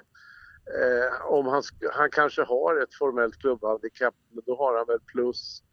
om 1.25 1.45
han, 1.45 1.63
han 1.93 2.09
kanske 2.11 2.41
har 2.43 2.83
ett 2.83 2.95
formellt 2.95 3.37
klubbhandikapp 3.37 4.15
men 4.29 4.43
då 4.45 4.57
har 4.57 4.77
han 4.77 4.87
väl 4.87 4.99
plus, 4.99 5.63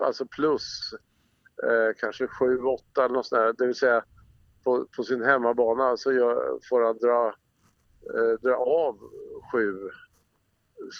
alltså 0.00 0.26
plus 0.26 0.94
kanske 2.00 2.26
7-8 2.26 2.78
eller 2.98 3.08
något 3.08 3.26
sånt 3.26 3.40
där. 3.40 3.54
Det 3.58 3.66
vill 3.66 3.74
säga 3.74 4.04
på, 4.68 4.86
på 4.96 5.02
sin 5.02 5.24
hemmabana 5.24 5.96
så 5.96 6.12
gör, 6.12 6.58
får 6.68 6.80
han 6.84 6.98
dra, 6.98 7.20
eh, 8.14 8.34
dra 8.42 8.56
av 8.56 8.98
sju 9.52 9.90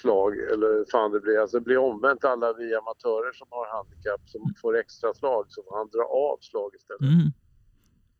slag 0.00 0.38
eller 0.38 0.90
fan 0.90 1.12
det 1.12 1.20
blir. 1.20 1.38
Alltså 1.38 1.58
det 1.58 1.64
blir 1.64 1.78
omvänt 1.78 2.24
alla 2.24 2.52
vi 2.52 2.74
amatörer 2.74 3.32
som 3.32 3.46
har 3.50 3.66
handikapp 3.76 4.22
som 4.26 4.54
får 4.62 4.78
extra 4.78 5.14
slag 5.14 5.44
så 5.48 5.62
får 5.62 5.76
han 5.76 5.88
dra 5.88 6.04
av 6.04 6.38
slag 6.40 6.70
istället. 6.74 7.00
mm. 7.00 7.30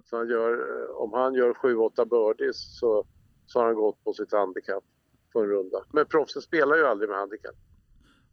Så 0.05 0.17
han 0.17 0.29
gör, 0.29 0.53
eh, 0.53 0.91
om 1.05 1.13
han 1.13 1.35
gör 1.35 1.53
7-8 1.55 2.05
birdies 2.05 2.79
så, 2.79 3.05
så 3.47 3.59
har 3.59 3.67
han 3.67 3.75
gått 3.75 4.05
på 4.05 4.13
sitt 4.13 4.33
handikapp 4.33 4.85
på 5.33 5.41
en 5.41 5.47
runda. 5.47 5.79
Men 5.93 6.07
proffsen 6.07 6.43
spelar 6.43 6.77
ju 6.77 6.87
aldrig 6.87 7.11
med 7.11 7.19
handikapp. 7.19 7.57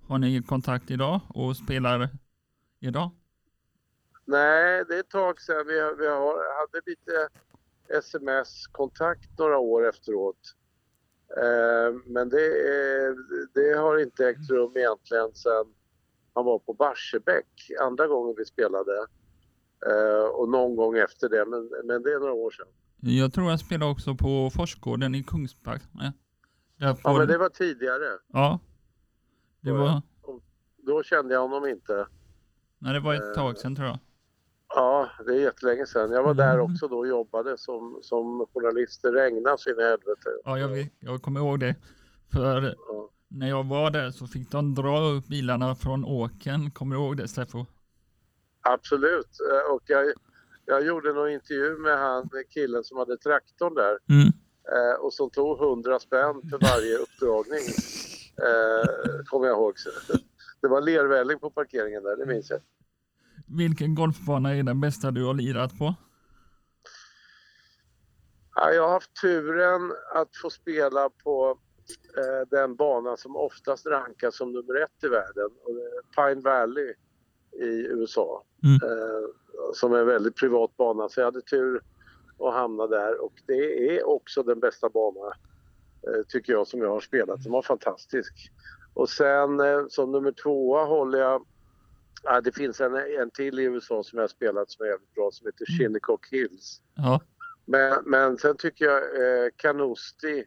Har 0.08 0.18
ni 0.18 0.42
kontakt 0.44 0.92
idag 0.92 1.20
och 1.30 1.58
spelar 1.58 2.10
idag? 2.80 3.10
Nej, 4.26 4.86
det 4.88 4.96
är 4.96 5.00
ett 5.00 5.10
tag 5.10 5.42
sedan. 5.42 5.68
Vi, 5.68 5.74
vi 5.74 6.08
har, 6.08 6.60
hade 6.60 6.82
lite 6.86 7.28
sms-kontakt 8.00 9.38
några 9.40 9.58
år 9.58 9.90
efteråt. 9.90 10.40
Eh, 11.38 11.96
men 12.06 12.30
det, 12.30 12.46
är, 12.68 13.16
det 13.54 13.78
har 13.78 13.98
inte 14.02 14.28
ägt 14.28 14.50
rum 14.50 14.72
egentligen 14.76 15.34
sedan 15.34 15.66
han 16.34 16.46
var 16.46 16.60
på 16.60 16.74
Barsebäck 16.74 17.72
andra 17.82 18.08
gången 18.08 18.36
vi 18.38 18.46
spelade. 18.46 18.92
Eh, 19.88 20.26
och 20.26 20.50
någon 20.50 20.76
gång 20.76 20.98
efter 20.98 21.30
det, 21.30 21.46
men, 21.46 21.72
men 21.86 22.04
det 22.04 22.14
är 22.14 22.20
några 22.20 22.34
år 22.34 22.52
sedan. 22.52 22.68
Jag 23.00 23.34
tror 23.34 23.50
jag 23.50 23.60
spelar 23.60 23.90
också 23.92 24.16
på 24.16 24.50
Forsgården 24.56 25.16
i 25.16 25.24
Kungsbacka. 25.24 25.86
Ja. 25.94 26.12
Där 26.78 26.88
Ja, 26.88 26.96
får- 26.96 27.18
men 27.20 27.28
det 27.28 27.38
var 27.38 27.50
tidigare. 27.50 28.08
ja. 28.28 28.60
Det 29.62 29.72
var, 29.72 30.02
Då 30.78 31.04
kände 31.04 31.34
jag 31.34 31.42
honom 31.42 31.66
inte. 31.70 32.08
nej, 32.80 32.94
det 32.94 33.00
var 33.00 33.14
ett 33.16 33.24
Eh, 33.24 33.34
tag 33.34 33.58
sedan 33.58 33.76
tror 33.76 33.88
jag. 33.88 34.00
Ja, 34.76 35.10
det 35.26 35.32
är 35.34 35.40
jättelänge 35.40 35.86
sedan. 35.86 36.12
Jag 36.12 36.24
var 36.24 36.34
där 36.34 36.54
Mm. 36.54 36.72
också 36.74 36.88
då 36.88 36.98
och 36.98 37.08
jobbade 37.08 37.58
som, 37.58 38.00
som 38.02 38.46
journalist. 38.54 39.02
Det 39.02 39.12
regnade 39.12 39.58
så 39.58 39.70
in 39.70 39.80
i 39.80 39.84
helvete. 39.84 40.30
Ja, 40.44 40.60
jag, 40.60 40.90
jag 41.00 41.22
kommer 41.22 41.40
ihåg 41.40 41.60
det. 41.60 41.76
För 42.34 42.62
Ja. 42.88 43.10
när 43.28 43.50
jag 43.50 43.66
var 43.68 43.92
där 43.92 44.10
så 44.12 44.28
fick 44.28 44.52
de 44.52 44.76
dra 44.76 45.00
upp 45.00 45.28
bilarna 45.28 45.76
från 45.76 46.06
åken. 46.06 46.72
Kommer 46.72 46.96
du 46.96 47.02
ihåg 47.02 47.18
det 47.18 47.28
Steffo? 47.28 47.66
Absolut. 48.62 49.30
Eh, 49.52 49.74
Och 49.74 49.82
jag, 49.86 50.14
jag 50.66 50.86
gjorde 50.86 51.14
någon 51.14 51.30
intervju 51.32 51.78
med 51.78 51.98
han 52.00 52.30
killen 52.50 52.84
som 52.84 52.98
hade 52.98 53.18
traktorn 53.18 53.74
där 53.74 53.98
Mm. 54.10 54.28
eh, 54.74 54.96
och 55.00 55.14
som 55.14 55.30
tog 55.30 55.62
100 55.62 56.00
spänn 56.00 56.42
för 56.50 56.58
varje 56.72 56.98
uppdragning. 56.98 57.66
Eh, 58.48 59.24
kommer 59.26 59.48
jag 59.48 59.58
ihåg. 59.58 59.74
Det 60.62 60.68
var 60.68 60.82
lervälling 60.82 61.40
på 61.40 61.50
parkeringen 61.50 62.04
där, 62.04 62.16
det 62.18 62.26
minns 62.26 62.50
jag. 62.50 62.60
Vilken 63.48 63.96
golfbana 63.96 64.56
är 64.56 64.64
den 64.64 64.82
bästa 64.82 65.12
du 65.12 65.26
har 65.26 65.34
lirat 65.34 65.78
på? 65.78 65.96
Ja, 68.56 68.72
jag 68.72 68.84
har 68.84 68.94
haft 68.94 69.22
turen 69.22 69.92
att 70.14 70.30
få 70.42 70.50
spela 70.50 71.10
på 71.24 71.60
eh, 72.18 72.50
den 72.50 72.76
bana 72.76 73.18
som 73.18 73.36
oftast 73.36 73.86
rankas 73.86 74.38
som 74.38 74.52
nummer 74.52 74.84
ett 74.84 75.04
i 75.04 75.08
världen. 75.08 75.50
Pine 76.16 76.42
Valley 76.42 76.94
i 77.62 77.88
USA. 77.88 78.44
Mm. 78.64 78.76
Eh, 78.76 79.28
som 79.74 79.94
är 79.94 79.98
en 79.98 80.08
väldigt 80.08 80.36
privat 80.36 80.78
bana. 80.78 81.10
Så 81.10 81.20
jag 81.20 81.26
hade 81.26 81.42
tur 81.42 81.82
att 82.40 82.54
hamna 82.54 82.88
där. 82.88 83.22
Och 83.22 83.34
det 83.48 83.98
är 83.98 84.08
också 84.08 84.44
den 84.44 84.60
bästa 84.60 84.90
bana 84.90 85.28
eh, 86.08 86.24
tycker 86.28 86.54
jag 86.54 86.68
som 86.68 86.82
jag 86.82 86.90
har 86.90 87.02
spelat. 87.02 87.44
Den 87.44 87.52
var 87.52 87.62
fantastisk. 87.62 88.34
Och 88.94 89.10
sen 89.10 89.60
eh, 89.60 89.86
som 89.90 90.12
nummer 90.12 90.32
tvåa 90.32 90.86
håller 90.86 91.20
jag 91.20 91.46
Ja, 92.26 92.42
det 92.42 92.52
finns 92.52 92.82
en, 92.82 92.96
en 92.96 93.32
till 93.32 93.60
i 93.60 93.64
USA 93.64 94.04
som 94.04 94.18
jag 94.18 94.24
har 94.24 94.28
spelat 94.28 94.72
som 94.72 94.86
är 94.86 94.90
jävligt 94.90 95.14
bra 95.14 95.32
som 95.32 95.48
heter 95.48 95.66
Shinnecock 95.66 96.28
Hills. 96.32 96.82
Ja. 96.96 97.22
Men, 97.66 98.04
men 98.06 98.38
sen 98.38 98.58
tycker 98.58 98.86
jag 98.86 98.98
eh, 98.98 99.50
Carnoustie 99.56 100.46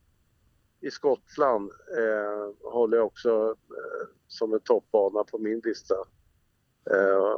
i 0.80 0.90
Skottland 0.90 1.70
eh, 1.98 2.70
håller 2.72 2.96
jag 2.96 3.06
också 3.06 3.54
eh, 3.70 4.08
som 4.26 4.54
en 4.54 4.60
toppbana 4.60 5.24
på 5.24 5.38
min 5.38 5.60
lista. 5.64 5.94
Eh, 6.90 7.34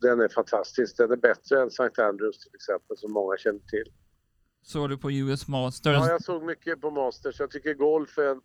den 0.00 0.20
är 0.20 0.28
fantastisk. 0.28 0.96
Den 0.96 1.10
är 1.10 1.16
bättre 1.16 1.62
än 1.62 1.68
St. 1.68 2.02
Andrews 2.02 2.38
till 2.38 2.54
exempel 2.54 2.96
som 2.96 3.12
många 3.12 3.36
känner 3.36 3.58
till. 3.58 3.92
Såg 4.62 4.88
du 4.88 4.98
på 4.98 5.10
US 5.10 5.48
Masters? 5.48 5.92
Ja, 5.92 6.08
jag 6.08 6.22
såg 6.22 6.42
mycket 6.42 6.80
på 6.80 6.90
Masters. 6.90 7.40
Jag 7.40 7.50
tycker 7.50 7.74
golf 7.74 8.18
är 8.18 8.30
en, 8.30 8.40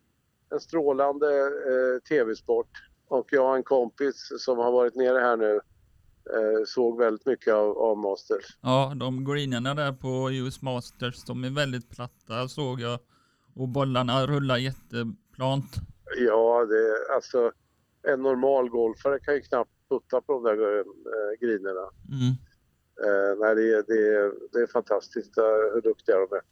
en 0.50 0.60
strålande 0.60 1.38
eh, 1.46 2.00
tv-sport. 2.08 2.70
Och 3.10 3.26
jag 3.30 3.44
har 3.48 3.56
en 3.56 3.62
kompis 3.62 4.32
som 4.38 4.58
har 4.58 4.72
varit 4.72 4.94
nere 4.94 5.18
här 5.18 5.36
nu. 5.36 5.54
Eh, 6.34 6.64
såg 6.66 6.98
väldigt 6.98 7.26
mycket 7.26 7.54
av, 7.54 7.78
av 7.78 7.98
Masters. 7.98 8.58
Ja, 8.60 8.92
de 8.96 9.24
greenarna 9.24 9.74
där 9.74 9.92
på 9.92 10.30
US 10.32 10.62
Masters, 10.62 11.24
de 11.24 11.44
är 11.44 11.50
väldigt 11.50 11.90
platta 11.90 12.48
såg 12.48 12.80
jag. 12.80 12.98
Och 13.54 13.68
bollarna 13.68 14.26
rullar 14.26 14.56
jätteplant. 14.56 15.74
Ja, 16.18 16.64
det, 16.64 17.14
alltså 17.14 17.52
en 18.12 18.22
normal 18.22 18.68
golfare 18.68 19.18
kan 19.20 19.34
ju 19.34 19.40
knappt 19.40 19.70
putta 19.88 20.20
på 20.20 20.32
de 20.32 20.42
där 20.42 20.78
eh, 20.78 20.84
grinerna. 21.40 21.86
Mm. 22.08 22.32
Eh, 23.04 23.38
nej, 23.40 23.54
det, 23.54 23.62
är- 23.74 23.84
det, 23.86 24.16
är- 24.18 24.32
det 24.52 24.58
är 24.58 24.66
fantastiskt 24.66 25.38
eh, 25.38 25.44
hur 25.74 25.80
duktiga 25.82 26.16
de 26.16 26.28
är. 26.36 26.42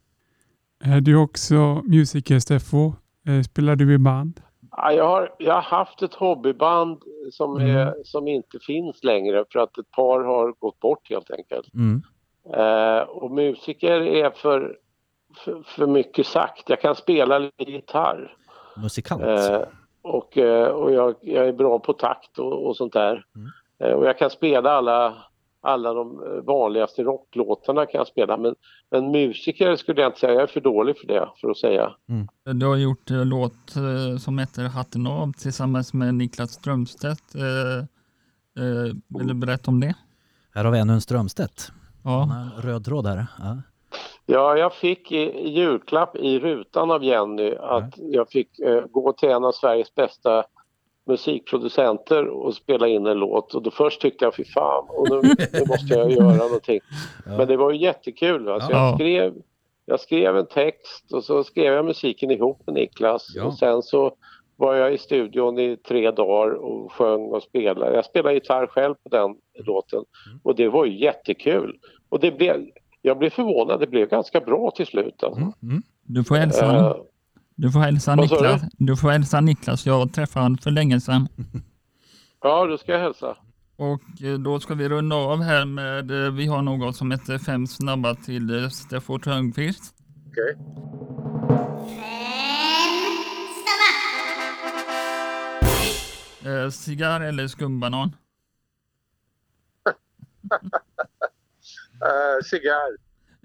Är 0.96 1.00
du 1.00 1.16
också 1.16 1.82
musiker 1.86 2.38
Steffo? 2.38 2.92
Eh, 3.26 3.42
Spelar 3.42 3.76
du 3.76 3.94
i 3.94 3.98
band? 3.98 4.40
Ja, 4.82 4.92
jag, 4.92 5.04
har, 5.08 5.34
jag 5.38 5.54
har 5.54 5.60
haft 5.62 6.02
ett 6.02 6.14
hobbyband 6.14 7.02
som, 7.32 7.56
Mm. 7.56 7.76
är, 7.76 7.94
som 8.04 8.28
inte 8.28 8.58
finns 8.58 9.04
längre 9.04 9.44
för 9.52 9.58
att 9.60 9.78
ett 9.78 9.90
par 9.90 10.20
har 10.24 10.52
gått 10.52 10.80
bort 10.80 11.10
helt 11.10 11.30
enkelt. 11.30 11.74
Mm. 11.74 12.02
Eh, 12.54 13.02
och 13.02 13.30
musiker 13.30 14.00
är 14.00 14.30
för, 14.30 14.76
för, 15.44 15.62
för 15.66 15.86
mycket 15.86 16.26
sagt. 16.26 16.70
Jag 16.70 16.80
kan 16.80 16.94
spela 16.94 17.38
lite 17.38 17.64
gitarr 17.70 18.36
Musikant. 18.76 19.22
eh, 19.22 19.60
och, 20.02 20.38
eh, 20.38 20.68
och 20.68 20.92
jag, 20.92 21.14
jag 21.20 21.48
är 21.48 21.52
bra 21.52 21.78
på 21.78 21.92
takt 21.92 22.38
och, 22.38 22.66
och 22.66 22.76
sånt 22.76 22.92
där. 22.92 23.24
Mm. 23.36 23.48
Eh, 23.80 23.98
och 23.98 24.06
jag 24.06 24.18
kan 24.18 24.30
spela 24.30 24.70
alla, 24.72 25.14
alla 25.60 25.94
de 25.94 26.22
eh, 26.22 26.42
vanligaste 26.44 27.02
rocklåtarna 27.02 27.86
kan 27.86 27.98
jag 27.98 28.06
spela 28.06 28.36
men, 28.36 28.54
men 28.90 29.10
musiker 29.10 29.76
skulle 29.76 30.00
jag 30.00 30.08
inte 30.08 30.20
säga, 30.20 30.32
jag 30.32 30.42
är 30.42 30.46
för 30.46 30.60
dålig 30.60 30.98
för 30.98 31.06
det 31.06 31.28
för 31.40 31.50
att 31.50 31.56
säga. 31.56 31.92
Du 32.44 32.66
har 32.66 32.76
gjort 32.76 33.10
en 33.10 33.28
låt 33.28 33.76
eh, 33.76 34.18
som 34.18 34.38
heter 34.38 34.62
Hatten 34.62 35.06
av 35.06 35.32
tillsammans 35.32 35.94
med 35.94 36.14
Niklas 36.14 36.50
Strömstedt. 36.50 37.34
Eh, 37.34 37.78
eh, 38.64 38.94
vill 39.18 39.26
du 39.26 39.34
berätta 39.34 39.70
om 39.70 39.80
det? 39.80 39.94
Här 40.54 40.64
har 40.64 40.72
vi 40.72 40.78
ännu 40.78 40.92
en 40.92 41.00
Strömstedt. 41.00 41.72
Ja, 42.04 42.22
en 42.22 42.62
röd 42.62 42.84
tråd 42.84 43.06
här. 43.06 43.26
Ja. 43.38 43.56
Ja, 44.30 44.56
jag 44.56 44.74
fick 44.74 45.12
i, 45.12 45.16
i 45.16 45.48
julklapp 45.48 46.16
i 46.16 46.38
rutan 46.38 46.90
av 46.90 47.04
Jenny 47.04 47.54
att 47.54 47.94
jag 47.96 48.30
fick 48.30 48.58
eh, 48.58 48.84
gå 48.90 49.12
till 49.12 49.28
en 49.28 49.44
av 49.44 49.52
Sveriges 49.52 49.94
bästa 49.94 50.44
musikproducenter 51.08 52.26
och 52.28 52.54
spela 52.54 52.88
in 52.88 53.06
en 53.06 53.18
låt 53.18 53.54
och 53.54 53.62
då 53.62 53.70
först 53.70 54.00
tyckte 54.00 54.24
jag 54.24 54.34
fy 54.34 54.44
fan 54.44 54.84
och 54.88 55.08
nu, 55.10 55.20
nu 55.52 55.60
måste 55.68 55.94
jag 55.94 56.10
göra 56.10 56.36
någonting. 56.46 56.80
Ja. 57.26 57.36
Men 57.36 57.48
det 57.48 57.56
var 57.56 57.72
ju 57.72 57.78
jättekul. 57.78 58.44
Va? 58.44 58.60
Så 58.60 58.72
Ja. 58.72 58.86
jag, 58.88 58.94
skrev, 58.94 59.34
jag 59.86 60.00
skrev 60.00 60.36
en 60.36 60.46
text 60.46 61.12
och 61.12 61.24
så 61.24 61.44
skrev 61.44 61.72
jag 61.72 61.84
musiken 61.84 62.30
ihop 62.30 62.62
med 62.66 62.74
Niklas 62.74 63.26
Ja. 63.36 63.44
och 63.44 63.54
sen 63.58 63.82
så 63.82 64.12
var 64.56 64.74
jag 64.74 64.94
i 64.94 64.98
studion 64.98 65.58
i 65.58 65.76
tre 65.76 66.10
dagar 66.10 66.50
och 66.54 66.92
sjöng 66.92 67.20
och 67.26 67.42
spelade. 67.42 67.94
Jag 67.94 68.04
spelade 68.04 68.34
gitarr 68.34 68.66
själv 68.66 68.94
på 68.94 69.08
den 69.08 69.34
låten 69.66 70.04
och 70.42 70.54
det 70.56 70.68
var 70.68 70.84
ju 70.86 70.98
jättekul. 71.04 71.78
Och 72.08 72.20
det 72.20 72.30
blev, 72.38 72.56
jag 73.02 73.18
blev 73.18 73.30
förvånad, 73.30 73.80
det 73.80 73.86
blev 73.86 74.08
ganska 74.08 74.40
bra 74.40 74.70
till 74.70 74.86
slut. 74.86 75.22
Alltså. 75.22 75.40
Mm. 75.40 75.52
Mm. 75.62 75.82
du 76.02 76.24
får 76.24 76.34
hälsa, 76.34 76.66
Eh, 76.76 76.96
du 77.58 77.70
får 77.72 77.80
hälsa 77.80 78.16
Vad 78.16 78.28
sa 78.28 78.36
du? 78.42 78.52
Niklas. 78.52 78.70
Du 78.78 78.96
får 78.96 79.10
hälsa 79.10 79.40
Niklas. 79.40 79.86
Jag 79.86 80.12
träffade 80.12 80.44
honom 80.44 80.58
för 80.58 80.70
länge 80.70 81.00
sedan. 81.00 81.28
ja, 82.42 82.66
då 82.66 82.78
ska 82.78 82.92
jag 82.92 83.00
hälsa. 83.00 83.36
Och 83.76 84.22
eh, 84.22 84.38
då 84.38 84.60
ska 84.60 84.74
vi 84.74 84.88
runda 84.88 85.16
av 85.16 85.42
här 85.42 85.64
med, 85.64 86.10
eh, 86.10 86.32
vi 86.32 86.46
har 86.46 86.62
något 86.62 86.96
som 86.96 87.10
heter 87.10 87.38
fem 87.38 87.66
snabba 87.66 88.14
till 88.14 88.62
eh, 88.64 88.68
Steffo 88.68 89.18
Törnqvist. 89.18 89.94
Okej. 90.28 90.56
Eh, 96.44 96.70
cigarr 96.70 97.20
eller 97.20 97.48
skumbanan? 97.48 98.16
Eh, 102.00 102.44
cigarr, 102.44 102.96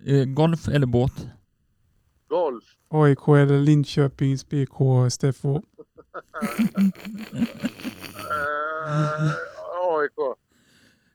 Eh, 0.05 0.25
golf 0.25 0.67
eller 0.67 0.85
båt? 0.87 1.27
golf, 2.29 2.63
AIK 2.93 3.27
eller 3.27 3.57
Linköpings 3.59 4.49
BK 4.49 5.09
Steffo? 5.09 5.55
eh, 5.55 5.61
AIK, 9.97 10.17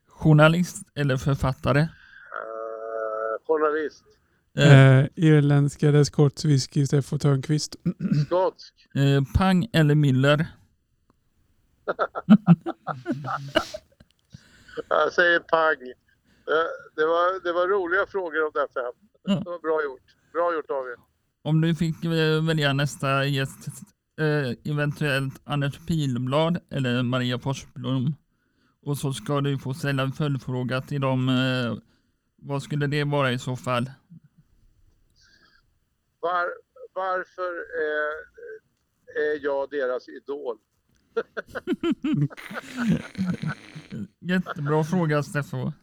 Journalist 0.08 0.76
eller 0.94 1.16
författare? 1.16 1.80
eh, 1.80 1.88
journalist, 3.46 4.04
Eh, 4.58 4.98
Eh, 4.98 5.06
irländsk 5.14 5.82
eller 5.82 6.04
skotsk 6.04 6.44
whisky 6.44 6.86
Steffo 6.86 7.18
Törnqvist? 7.18 7.76
skotsk, 8.26 8.74
eh, 8.94 9.22
pang 9.34 9.66
eller 9.72 9.94
myller? 9.94 10.46
jag 14.88 15.12
säger 15.12 15.38
pang. 15.40 15.92
Det, 16.96 17.06
var, 17.06 17.44
det 17.44 17.52
var 17.52 17.68
roliga 17.68 18.06
frågor 18.06 18.44
om 18.44 18.50
det 18.54 18.66
fem. 18.74 18.92
Det 19.44 19.50
var 19.50 19.58
bra 19.58 19.82
gjort. 19.84 20.02
Bra 20.32 20.54
gjort 20.54 20.68
David. 20.68 20.96
Om 21.48 21.60
du 21.60 21.74
fick 21.74 22.04
eh, 22.04 22.44
välja 22.46 22.72
nästa 22.72 23.24
gäst, 23.24 23.68
eh, 24.20 24.72
eventuellt 24.72 25.40
Anders 25.44 25.86
Pilblad 25.86 26.58
eller 26.70 27.02
Maria 27.02 27.38
Forsblom. 27.38 28.14
Och 28.82 28.98
så 28.98 29.12
ska 29.12 29.40
du 29.40 29.58
få 29.58 29.74
ställa 29.74 30.02
en 30.02 30.12
följdfråga 30.12 30.80
till 30.80 31.00
dem. 31.00 31.28
Eh, 31.28 31.76
vad 32.36 32.62
skulle 32.62 32.86
det 32.86 33.04
vara 33.04 33.32
i 33.32 33.38
så 33.38 33.56
fall? 33.56 33.90
Var, 36.20 36.46
varför 36.94 37.52
är, 37.82 38.12
är 39.20 39.44
jag 39.44 39.70
deras 39.70 40.08
idol? 40.08 40.58
Jättebra 44.20 44.84
fråga 44.84 45.22
Steffo. 45.22 45.72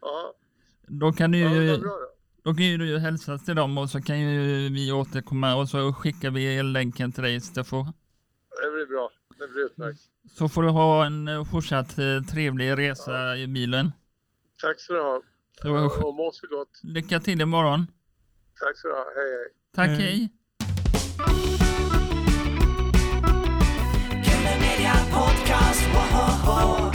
Ja, 0.00 0.34
Då 0.86 1.12
kan 1.12 1.30
du 1.30 1.38
ja 1.38 1.54
ju 1.54 1.78
bra 1.78 1.98
då. 2.42 2.54
Kan 2.54 2.64
ju 2.66 2.78
du 2.78 2.98
hälsa 2.98 3.38
till 3.38 3.56
dem 3.56 3.78
och 3.78 3.90
så 3.90 4.00
kan 4.02 4.20
ju 4.20 4.68
vi 4.68 4.92
återkomma 4.92 5.54
och 5.54 5.68
så 5.68 5.92
skickar 5.92 6.30
vi 6.30 6.62
länken 6.62 7.12
till 7.12 7.22
dig 7.22 7.40
Steffo. 7.40 7.84
Det 7.84 8.70
blir 8.74 8.86
bra. 8.86 9.10
Det 9.38 9.48
blir 9.52 9.64
utmärkt. 9.66 10.00
Så 10.30 10.48
får 10.48 10.62
du 10.62 10.68
ha 10.68 11.06
en 11.06 11.46
fortsatt 11.50 11.98
eh, 11.98 12.22
trevlig 12.30 12.78
resa 12.78 13.36
i 13.36 13.46
bilen. 13.46 13.92
Tack 14.62 14.80
ska 14.80 14.92
du 14.92 15.00
ha. 15.02 15.22
Så, 15.62 16.06
Och 16.06 16.14
må 16.14 16.30
så 16.32 16.46
gott. 16.46 16.80
lycka 16.82 17.20
till 17.20 17.40
imorgon. 17.40 17.86
Tack 18.60 18.76
ska 18.78 18.88
du 18.88 18.94
ha. 18.94 19.04
Hej 19.16 19.30
hej. 19.30 19.48
Tack, 19.74 19.88
Hej. 19.88 20.00
hej. 20.00 20.28
Podcast, 25.12 25.82
woho! 25.94 26.91